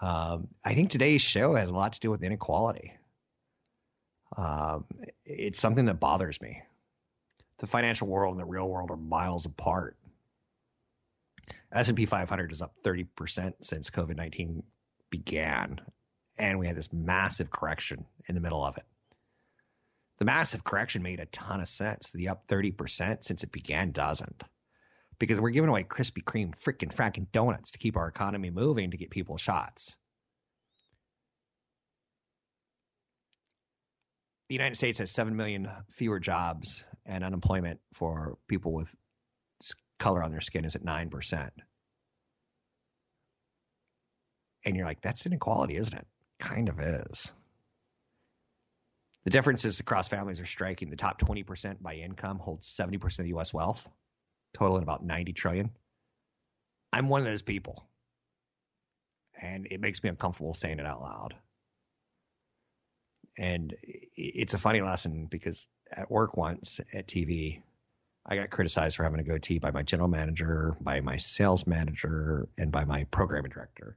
Um, 0.00 0.48
I 0.64 0.74
think 0.74 0.90
today's 0.90 1.22
show 1.22 1.54
has 1.54 1.70
a 1.70 1.74
lot 1.74 1.94
to 1.94 2.00
do 2.00 2.10
with 2.10 2.22
inequality. 2.22 2.94
Um, 4.36 4.84
it's 5.24 5.58
something 5.58 5.86
that 5.86 6.00
bothers 6.00 6.40
me. 6.40 6.62
The 7.58 7.66
financial 7.66 8.08
world 8.08 8.32
and 8.32 8.40
the 8.40 8.44
real 8.44 8.68
world 8.68 8.90
are 8.90 8.96
miles 8.96 9.46
apart. 9.46 9.96
S&P 11.72 12.06
500 12.06 12.52
is 12.52 12.62
up 12.62 12.74
30% 12.84 13.54
since 13.62 13.90
COVID-19 13.90 14.62
began, 15.10 15.80
and 16.38 16.58
we 16.58 16.66
had 16.66 16.76
this 16.76 16.92
massive 16.92 17.50
correction 17.50 18.04
in 18.28 18.34
the 18.34 18.40
middle 18.40 18.64
of 18.64 18.78
it. 18.78 18.84
The 20.18 20.24
massive 20.24 20.64
correction 20.64 21.02
made 21.02 21.20
a 21.20 21.26
ton 21.26 21.60
of 21.60 21.68
sense. 21.68 22.10
The 22.10 22.28
up 22.28 22.46
30% 22.48 23.24
since 23.24 23.44
it 23.44 23.52
began 23.52 23.92
doesn't. 23.92 24.42
because 25.18 25.40
we're 25.40 25.50
giving 25.50 25.70
away 25.70 25.84
Krispy 25.84 26.22
Kreme 26.22 26.54
freaking 26.54 26.94
fracking 26.94 27.26
donuts 27.32 27.72
to 27.72 27.78
keep 27.78 27.96
our 27.96 28.08
economy 28.08 28.50
moving 28.50 28.92
to 28.92 28.96
get 28.96 29.10
people 29.10 29.36
shots. 29.36 29.96
The 34.48 34.54
United 34.54 34.76
States 34.76 34.98
has 35.00 35.10
7 35.10 35.36
million 35.36 35.68
fewer 35.90 36.20
jobs 36.20 36.82
and 37.08 37.24
unemployment 37.24 37.80
for 37.94 38.38
people 38.46 38.72
with 38.72 38.94
color 39.98 40.22
on 40.22 40.30
their 40.30 40.40
skin 40.40 40.64
is 40.64 40.76
at 40.76 40.84
9%. 40.84 41.50
And 44.64 44.76
you're 44.76 44.86
like, 44.86 45.00
that's 45.00 45.26
inequality, 45.26 45.76
isn't 45.76 45.96
it? 45.96 46.06
Kind 46.38 46.68
of 46.68 46.78
is. 46.78 47.32
The 49.24 49.30
differences 49.30 49.80
across 49.80 50.08
families 50.08 50.40
are 50.40 50.46
striking. 50.46 50.90
The 50.90 50.96
top 50.96 51.20
20% 51.20 51.82
by 51.82 51.94
income 51.94 52.38
holds 52.38 52.68
70% 52.68 53.18
of 53.18 53.24
the 53.24 53.30
U.S. 53.30 53.52
wealth, 53.52 53.88
totaling 54.54 54.82
about 54.82 55.04
90 55.04 55.32
trillion. 55.32 55.70
I'm 56.92 57.08
one 57.08 57.22
of 57.22 57.26
those 57.26 57.42
people. 57.42 57.84
And 59.40 59.66
it 59.70 59.80
makes 59.80 60.02
me 60.02 60.10
uncomfortable 60.10 60.54
saying 60.54 60.78
it 60.78 60.86
out 60.86 61.00
loud. 61.00 61.34
And 63.36 63.74
it's 63.82 64.54
a 64.54 64.58
funny 64.58 64.80
lesson 64.80 65.26
because 65.30 65.68
at 65.92 66.10
work 66.10 66.36
once 66.36 66.80
at 66.92 67.06
TV, 67.06 67.62
I 68.26 68.36
got 68.36 68.50
criticized 68.50 68.96
for 68.96 69.04
having 69.04 69.20
a 69.20 69.24
goatee 69.24 69.58
by 69.58 69.70
my 69.70 69.82
general 69.82 70.08
manager, 70.08 70.76
by 70.80 71.00
my 71.00 71.16
sales 71.16 71.66
manager, 71.66 72.48
and 72.58 72.70
by 72.70 72.84
my 72.84 73.04
programming 73.04 73.50
director. 73.50 73.96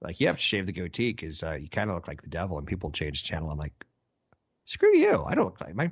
Like, 0.00 0.18
you 0.18 0.28
have 0.28 0.36
to 0.36 0.42
shave 0.42 0.66
the 0.66 0.72
goatee 0.72 1.12
because 1.12 1.42
uh, 1.42 1.58
you 1.60 1.68
kind 1.68 1.90
of 1.90 1.96
look 1.96 2.08
like 2.08 2.22
the 2.22 2.28
devil, 2.28 2.56
and 2.56 2.66
people 2.66 2.90
change 2.90 3.22
channel. 3.22 3.50
I'm 3.50 3.58
like, 3.58 3.74
screw 4.64 4.96
you. 4.96 5.22
I 5.24 5.34
don't 5.34 5.44
look 5.44 5.60
like 5.60 5.74
my 5.74 5.90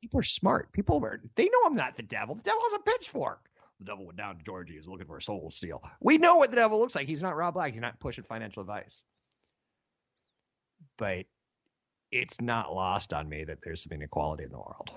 people 0.00 0.20
are 0.20 0.24
smart. 0.24 0.72
People 0.72 1.04
are, 1.04 1.20
they 1.34 1.44
know 1.44 1.62
I'm 1.66 1.74
not 1.74 1.96
the 1.96 2.02
devil. 2.02 2.34
The 2.34 2.42
devil 2.42 2.62
has 2.62 2.74
a 2.74 2.78
pitchfork. 2.78 3.40
The 3.80 3.86
devil 3.86 4.06
went 4.06 4.18
down 4.18 4.38
to 4.38 4.44
Georgia. 4.44 4.72
He's 4.72 4.88
looking 4.88 5.06
for 5.06 5.18
a 5.18 5.22
soul 5.22 5.50
steal. 5.50 5.82
We 6.00 6.18
know 6.18 6.36
what 6.36 6.50
the 6.50 6.56
devil 6.56 6.78
looks 6.78 6.94
like. 6.94 7.06
He's 7.06 7.22
not 7.22 7.36
Rob 7.36 7.54
Black. 7.54 7.72
He's 7.72 7.80
not 7.80 8.00
pushing 8.00 8.24
financial 8.24 8.62
advice. 8.62 9.02
But 10.96 11.26
it's 12.10 12.40
not 12.40 12.74
lost 12.74 13.12
on 13.12 13.28
me 13.28 13.44
that 13.44 13.58
there's 13.62 13.82
some 13.82 13.92
inequality 13.92 14.44
in 14.44 14.50
the 14.50 14.56
world. 14.56 14.90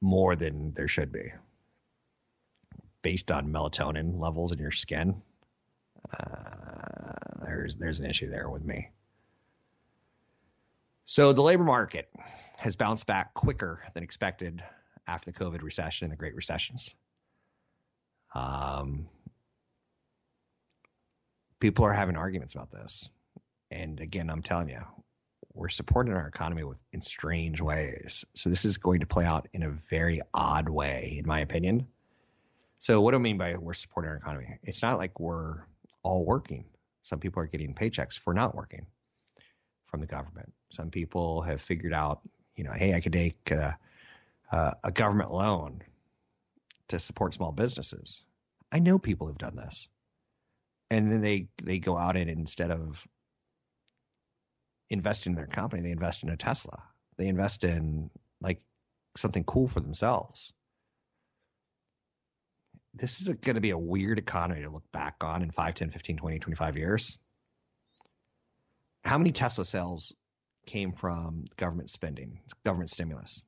More 0.00 0.36
than 0.36 0.72
there 0.74 0.88
should 0.88 1.12
be. 1.12 1.32
Based 3.02 3.30
on 3.30 3.52
melatonin 3.52 4.18
levels 4.18 4.52
in 4.52 4.58
your 4.58 4.70
skin. 4.70 5.22
Uh, 6.18 7.12
there's 7.44 7.76
there's 7.76 7.98
an 7.98 8.06
issue 8.06 8.30
there 8.30 8.48
with 8.48 8.64
me. 8.64 8.90
So 11.04 11.32
the 11.32 11.42
labor 11.42 11.64
market 11.64 12.08
has 12.56 12.76
bounced 12.76 13.06
back 13.06 13.34
quicker 13.34 13.82
than 13.94 14.02
expected 14.02 14.62
after 15.06 15.30
the 15.32 15.38
COVID 15.38 15.62
recession 15.62 16.04
and 16.04 16.12
the 16.12 16.16
Great 16.16 16.36
Recessions. 16.36 16.94
Um, 18.34 19.08
people 21.58 21.84
are 21.84 21.92
having 21.92 22.16
arguments 22.16 22.54
about 22.54 22.70
this. 22.70 23.08
And 23.70 24.00
again, 24.00 24.30
I'm 24.30 24.42
telling 24.42 24.68
you, 24.68 24.80
we're 25.52 25.68
supporting 25.68 26.14
our 26.14 26.26
economy 26.26 26.64
with 26.64 26.80
in 26.92 27.02
strange 27.02 27.60
ways. 27.60 28.24
So 28.34 28.50
this 28.50 28.64
is 28.64 28.78
going 28.78 29.00
to 29.00 29.06
play 29.06 29.24
out 29.24 29.48
in 29.52 29.62
a 29.62 29.70
very 29.70 30.20
odd 30.32 30.68
way, 30.68 31.16
in 31.18 31.26
my 31.26 31.40
opinion. 31.40 31.88
So 32.78 33.00
what 33.00 33.10
do 33.10 33.16
I 33.16 33.20
mean 33.20 33.38
by 33.38 33.56
we're 33.56 33.74
supporting 33.74 34.10
our 34.10 34.16
economy? 34.16 34.58
It's 34.62 34.82
not 34.82 34.98
like 34.98 35.18
we're 35.20 35.64
all 36.02 36.24
working. 36.24 36.64
Some 37.02 37.18
people 37.18 37.42
are 37.42 37.46
getting 37.46 37.74
paychecks 37.74 38.18
for 38.18 38.32
not 38.32 38.54
working 38.54 38.86
from 39.86 40.00
the 40.00 40.06
government. 40.06 40.52
Some 40.70 40.90
people 40.90 41.42
have 41.42 41.60
figured 41.60 41.92
out, 41.92 42.20
you 42.56 42.64
know, 42.64 42.72
hey, 42.72 42.94
I 42.94 43.00
could 43.00 43.12
take 43.12 43.50
a, 43.50 43.76
a 44.52 44.92
government 44.92 45.32
loan 45.32 45.82
to 46.88 46.98
support 46.98 47.34
small 47.34 47.52
businesses. 47.52 48.22
I 48.72 48.78
know 48.78 48.98
people 48.98 49.26
who've 49.26 49.38
done 49.38 49.56
this, 49.56 49.88
and 50.90 51.10
then 51.10 51.20
they 51.20 51.48
they 51.62 51.78
go 51.78 51.96
out 51.96 52.16
and 52.16 52.30
instead 52.30 52.70
of 52.70 53.06
investing 54.90 55.32
in 55.32 55.36
their 55.36 55.46
company, 55.46 55.82
they 55.82 55.92
invest 55.92 56.22
in 56.22 56.28
a 56.28 56.36
Tesla. 56.36 56.82
They 57.16 57.28
invest 57.28 57.64
in 57.64 58.10
like 58.40 58.60
something 59.16 59.44
cool 59.44 59.68
for 59.68 59.80
themselves. 59.80 60.52
This 62.94 63.20
is 63.20 63.28
going 63.28 63.54
to 63.54 63.60
be 63.60 63.70
a 63.70 63.78
weird 63.78 64.18
economy 64.18 64.62
to 64.62 64.70
look 64.70 64.90
back 64.92 65.16
on 65.22 65.42
in 65.42 65.50
5, 65.50 65.74
10, 65.74 65.90
15, 65.90 66.16
20, 66.16 66.38
25 66.40 66.76
years 66.76 67.18
how 69.04 69.18
many 69.18 69.32
Tesla 69.32 69.64
sales 69.64 70.12
came 70.66 70.92
from 70.92 71.46
government 71.56 71.90
spending, 71.90 72.40
government 72.64 72.90
stimulus? 72.90 73.42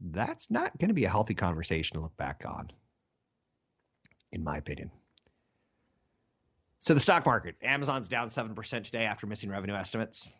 That's 0.00 0.50
not 0.50 0.78
going 0.78 0.88
to 0.88 0.94
be 0.94 1.04
a 1.04 1.10
healthy 1.10 1.34
conversation 1.34 1.96
to 1.96 2.02
look 2.02 2.16
back 2.16 2.44
on, 2.46 2.70
in 4.32 4.44
my 4.44 4.56
opinion. 4.56 4.90
So 6.80 6.94
the 6.94 7.00
stock 7.00 7.26
market, 7.26 7.56
Amazon's 7.62 8.08
down 8.08 8.28
7% 8.28 8.84
today 8.84 9.04
after 9.04 9.26
missing 9.26 9.50
revenue 9.50 9.74
estimates, 9.74 10.30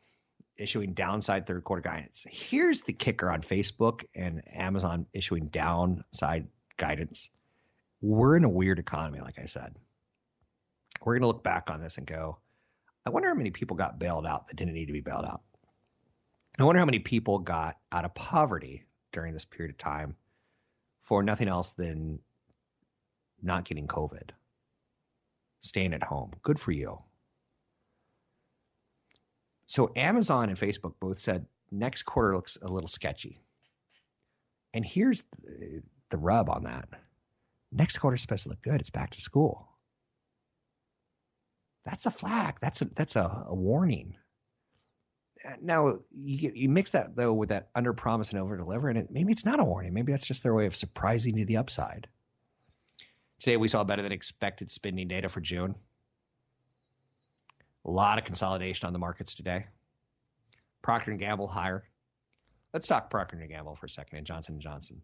issuing 0.57 0.93
downside 0.95 1.47
third 1.47 1.65
quarter 1.65 1.83
guidance. 1.83 2.25
Here's 2.29 2.83
the 2.83 2.93
kicker 2.93 3.31
on 3.31 3.43
Facebook 3.43 4.05
and 4.15 4.43
Amazon 4.55 5.07
issuing 5.13 5.49
downside 5.49 6.47
guidance. 6.77 7.31
We're 8.01 8.37
in 8.37 8.45
a 8.45 8.49
weird 8.49 8.79
economy, 8.79 9.21
like 9.21 9.39
I 9.41 9.47
said. 9.47 9.75
We're 11.05 11.15
going 11.15 11.23
to 11.23 11.29
look 11.29 11.43
back 11.43 11.71
on 11.71 11.81
this 11.81 11.99
and 11.99 12.07
go, 12.07 12.39
I 13.05 13.11
wonder 13.11 13.29
how 13.29 13.35
many 13.35 13.51
people 13.51 13.77
got 13.77 13.99
bailed 13.99 14.27
out 14.27 14.47
that 14.47 14.57
didn't 14.57 14.75
need 14.75 14.87
to 14.87 14.93
be 14.93 15.01
bailed 15.01 15.25
out. 15.25 15.43
I 16.59 16.65
wonder 16.65 16.79
how 16.79 16.85
many 16.85 16.99
people 16.99 17.39
got 17.39 17.77
out 17.93 18.05
of 18.05 18.15
poverty 18.15 18.85
during 19.13 19.33
this 19.33 19.45
period 19.45 19.71
of 19.71 19.79
time 19.79 20.17
for 21.01 21.23
nothing 21.23 21.49
else 21.49 21.73
than 21.73 22.19
not 23.43 23.65
getting 23.65 23.87
COVID, 23.87 24.31
staying 25.61 25.95
at 25.95 26.03
home. 26.03 26.33
Good 26.43 26.59
for 26.59 26.73
you. 26.73 27.03
So 29.67 29.93
Amazon 29.95 30.49
and 30.49 30.59
Facebook 30.59 30.95
both 31.01 31.19
said 31.19 31.47
next 31.71 32.05
quarter 32.05 32.35
looks 32.35 32.57
a 32.61 32.69
little 32.69 32.89
sketchy. 32.89 33.43
And 34.73 34.85
here's 34.85 35.25
the, 36.11 36.17
rub 36.17 36.49
on 36.49 36.65
that. 36.65 36.89
Next 37.71 37.99
quarter 37.99 38.15
is 38.15 38.23
supposed 38.23 38.45
to 38.45 38.51
look 38.51 38.63
good. 38.63 38.81
It's 38.81 38.91
back 38.91 39.11
to 39.11 39.21
school 39.21 39.69
that's 41.89 42.07
a 42.07 42.11
flag. 42.11 42.57
That's 42.61 42.83
a 42.83 42.85
that's 42.85 43.17
a, 43.17 43.45
a 43.47 43.55
warning. 43.55 44.15
Now 45.63 46.01
you 46.11 46.53
you 46.55 46.69
mix 46.69 46.93
that 46.93 47.17
though 47.17 47.33
with 47.33 47.49
that 47.49 47.69
under 47.75 47.93
promise 47.93 48.31
and 48.31 48.41
over 48.41 48.57
deliver, 48.57 48.89
and 48.89 48.99
it, 48.99 49.09
maybe 49.11 49.33
it's 49.33 49.45
not 49.45 49.61
a 49.61 49.65
warning. 49.65 49.95
Maybe 49.95 50.13
that's 50.13 50.27
just 50.27 50.43
their 50.43 50.55
way 50.55 50.67
of 50.67 50.77
surprising 50.77 51.39
you 51.39 51.47
the 51.47 51.59
upside. 51.59 52.09
Today 53.49 53.57
we 53.57 53.69
saw 53.69 53.83
better 53.83 54.03
than 54.03 54.13
expected 54.13 54.71
spending 54.71 55.09
data 55.09 55.31
for 55.31 55.41
June. 55.41 55.75
A 57.87 57.91
lot 57.91 58.19
of 58.19 58.27
consolidation 58.27 58.87
on 58.87 58.93
the 58.93 58.99
markets 58.99 59.35
today. 59.35 59.65
Procter 60.83 61.15
Gamble 61.15 61.49
higher. 61.49 61.83
Let's 62.75 62.87
talk 62.87 63.09
Procter 63.09 63.39
and 63.39 63.49
Gamble 63.49 63.77
for 63.77 63.87
a 63.87 63.89
second 63.89 64.19
and 64.19 64.27
Johnson 64.27 64.61
Johnson. 64.61 65.01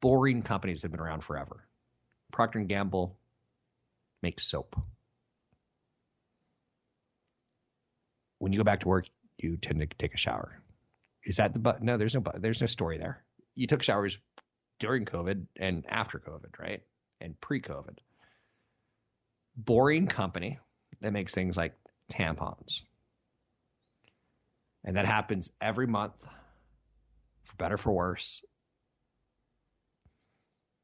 Boring 0.00 0.42
companies 0.42 0.82
have 0.82 0.92
been 0.92 1.00
around 1.00 1.24
forever. 1.24 1.66
Procter 2.30 2.60
Gamble 2.60 3.18
makes 4.22 4.46
soap. 4.46 4.80
when 8.38 8.52
you 8.52 8.58
go 8.58 8.62
back 8.62 8.78
to 8.80 8.88
work, 8.88 9.08
you 9.36 9.56
tend 9.56 9.80
to 9.80 9.86
take 9.98 10.14
a 10.14 10.16
shower. 10.16 10.62
Is 11.24 11.38
that 11.38 11.54
the 11.54 11.58
but? 11.58 11.82
No, 11.82 11.96
there's 11.96 12.14
no. 12.14 12.22
There's 12.38 12.60
no 12.60 12.68
story 12.68 12.98
there. 12.98 13.24
You 13.56 13.66
took 13.66 13.82
showers 13.82 14.16
during 14.78 15.04
COVID 15.04 15.46
and 15.56 15.84
after 15.88 16.18
COVID, 16.18 16.58
right? 16.58 16.82
And 17.20 17.40
pre-COVID. 17.40 17.98
Boring 19.56 20.06
company 20.06 20.58
that 21.00 21.12
makes 21.12 21.34
things 21.34 21.56
like 21.56 21.74
tampons. 22.12 22.82
And 24.84 24.96
that 24.96 25.06
happens 25.06 25.50
every 25.60 25.86
month, 25.86 26.26
for 27.44 27.56
better 27.56 27.76
for 27.78 27.92
worse. 27.92 28.42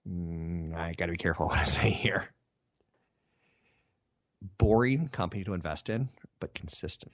Mm, 0.08 0.74
I 0.74 0.92
got 0.94 1.06
to 1.06 1.12
be 1.12 1.18
careful 1.18 1.46
what 1.48 1.58
I 1.58 1.64
say 1.64 1.90
here. 1.90 2.32
Boring 4.56 5.08
company 5.08 5.44
to 5.44 5.52
invest 5.52 5.90
in, 5.90 6.08
but 6.38 6.54
consistent. 6.54 7.12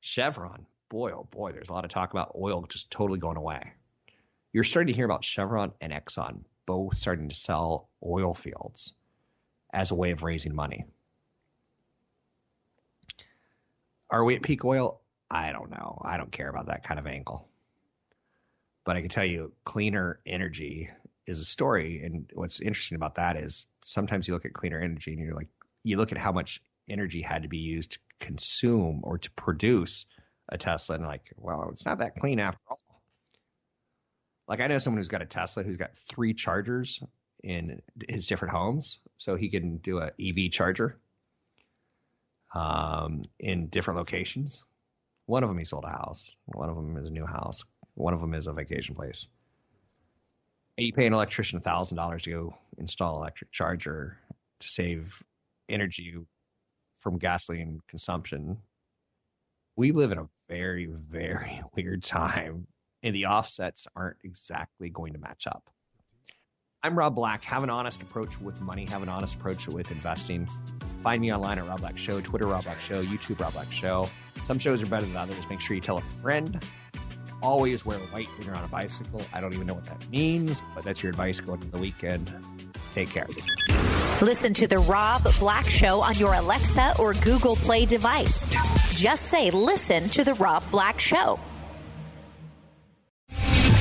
Chevron, 0.00 0.66
boy, 0.90 1.12
oh 1.12 1.26
boy, 1.28 1.52
there's 1.52 1.70
a 1.70 1.72
lot 1.72 1.84
of 1.84 1.90
talk 1.90 2.12
about 2.12 2.36
oil 2.40 2.64
just 2.68 2.90
totally 2.90 3.18
going 3.18 3.36
away. 3.36 3.72
You're 4.54 4.62
starting 4.62 4.92
to 4.92 4.96
hear 4.96 5.04
about 5.04 5.24
Chevron 5.24 5.72
and 5.80 5.92
Exxon 5.92 6.44
both 6.64 6.96
starting 6.96 7.28
to 7.28 7.34
sell 7.34 7.88
oil 8.02 8.34
fields 8.34 8.94
as 9.72 9.90
a 9.90 9.96
way 9.96 10.12
of 10.12 10.22
raising 10.22 10.54
money. 10.54 10.84
Are 14.08 14.22
we 14.22 14.36
at 14.36 14.42
peak 14.42 14.64
oil? 14.64 15.00
I 15.28 15.50
don't 15.50 15.70
know. 15.70 16.00
I 16.02 16.18
don't 16.18 16.30
care 16.30 16.48
about 16.48 16.66
that 16.66 16.84
kind 16.84 17.00
of 17.00 17.06
angle. 17.08 17.48
But 18.84 18.96
I 18.96 19.00
can 19.00 19.10
tell 19.10 19.24
you, 19.24 19.52
cleaner 19.64 20.20
energy 20.24 20.88
is 21.26 21.40
a 21.40 21.44
story. 21.44 22.02
And 22.04 22.30
what's 22.32 22.60
interesting 22.60 22.94
about 22.94 23.16
that 23.16 23.36
is 23.36 23.66
sometimes 23.82 24.28
you 24.28 24.34
look 24.34 24.44
at 24.44 24.52
cleaner 24.52 24.80
energy 24.80 25.14
and 25.14 25.20
you're 25.20 25.34
like, 25.34 25.48
you 25.82 25.96
look 25.96 26.12
at 26.12 26.18
how 26.18 26.30
much 26.30 26.62
energy 26.88 27.22
had 27.22 27.42
to 27.42 27.48
be 27.48 27.58
used 27.58 27.92
to 27.92 27.98
consume 28.20 29.00
or 29.02 29.18
to 29.18 29.30
produce 29.32 30.06
a 30.48 30.58
Tesla 30.58 30.94
and 30.94 31.04
like, 31.04 31.32
well, 31.36 31.70
it's 31.72 31.84
not 31.84 31.98
that 31.98 32.14
clean 32.14 32.38
after 32.38 32.60
all. 32.68 32.78
Like 34.46 34.60
I 34.60 34.66
know 34.66 34.78
someone 34.78 34.98
who's 34.98 35.08
got 35.08 35.22
a 35.22 35.26
Tesla 35.26 35.62
who's 35.62 35.76
got 35.76 35.96
three 35.96 36.34
chargers 36.34 37.02
in 37.42 37.80
his 38.08 38.26
different 38.26 38.54
homes, 38.54 38.98
so 39.16 39.36
he 39.36 39.48
can 39.48 39.78
do 39.78 40.00
a 40.00 40.10
EV 40.20 40.50
charger 40.50 40.98
um, 42.54 43.22
in 43.38 43.68
different 43.68 43.98
locations. 43.98 44.64
One 45.26 45.42
of 45.42 45.48
them 45.48 45.58
he 45.58 45.64
sold 45.64 45.84
a 45.84 45.90
house. 45.90 46.34
One 46.46 46.68
of 46.68 46.76
them 46.76 46.96
is 46.96 47.08
a 47.08 47.12
new 47.12 47.26
house. 47.26 47.64
One 47.94 48.14
of 48.14 48.20
them 48.20 48.34
is 48.34 48.46
a 48.46 48.52
vacation 48.52 48.94
place. 48.94 49.26
And 50.76 50.86
you 50.86 50.92
pay 50.92 51.06
an 51.06 51.14
electrician 51.14 51.60
thousand 51.60 51.96
dollars 51.96 52.22
to 52.22 52.30
go 52.30 52.54
install 52.78 53.16
an 53.16 53.22
electric 53.22 53.52
charger 53.52 54.18
to 54.60 54.68
save 54.68 55.22
energy 55.68 56.14
from 56.96 57.18
gasoline 57.18 57.80
consumption. 57.88 58.58
We 59.76 59.92
live 59.92 60.12
in 60.12 60.18
a 60.18 60.28
very, 60.48 60.86
very 60.86 61.62
weird 61.76 62.02
time, 62.02 62.66
and 63.04 63.14
the 63.14 63.26
offsets 63.26 63.86
aren't 63.94 64.16
exactly 64.24 64.88
going 64.88 65.12
to 65.12 65.18
match 65.18 65.46
up. 65.46 65.70
I'm 66.82 66.98
Rob 66.98 67.14
Black. 67.14 67.44
Have 67.44 67.62
an 67.62 67.70
honest 67.70 68.02
approach 68.02 68.40
with 68.40 68.60
money. 68.60 68.86
Have 68.90 69.02
an 69.02 69.08
honest 69.08 69.36
approach 69.36 69.68
with 69.68 69.90
investing. 69.92 70.48
Find 71.02 71.20
me 71.20 71.32
online 71.32 71.58
at 71.58 71.68
Rob 71.68 71.80
Black 71.80 71.98
Show, 71.98 72.20
Twitter 72.20 72.46
Rob 72.46 72.64
Black 72.64 72.80
Show, 72.80 73.04
YouTube 73.04 73.40
Rob 73.40 73.52
Black 73.52 73.70
Show. 73.70 74.08
Some 74.42 74.58
shows 74.58 74.82
are 74.82 74.86
better 74.86 75.06
than 75.06 75.16
others. 75.16 75.48
Make 75.48 75.60
sure 75.60 75.74
you 75.74 75.82
tell 75.82 75.98
a 75.98 76.02
friend. 76.02 76.62
Always 77.42 77.84
wear 77.84 77.98
white 77.98 78.26
when 78.38 78.46
you're 78.46 78.56
on 78.56 78.64
a 78.64 78.68
bicycle. 78.68 79.20
I 79.34 79.40
don't 79.40 79.52
even 79.52 79.66
know 79.66 79.74
what 79.74 79.84
that 79.84 80.10
means, 80.10 80.62
but 80.74 80.82
that's 80.82 81.02
your 81.02 81.10
advice 81.10 81.40
going 81.40 81.60
into 81.60 81.72
the 81.72 81.78
weekend. 81.78 82.34
Take 82.94 83.10
care. 83.10 83.26
Listen 84.22 84.54
to 84.54 84.66
The 84.66 84.78
Rob 84.78 85.26
Black 85.38 85.68
Show 85.68 86.00
on 86.00 86.14
your 86.16 86.32
Alexa 86.34 86.94
or 86.98 87.12
Google 87.14 87.56
Play 87.56 87.84
device. 87.84 88.44
Just 88.94 89.26
say, 89.26 89.50
listen 89.50 90.08
to 90.10 90.24
The 90.24 90.34
Rob 90.34 90.62
Black 90.70 90.98
Show. 91.00 91.38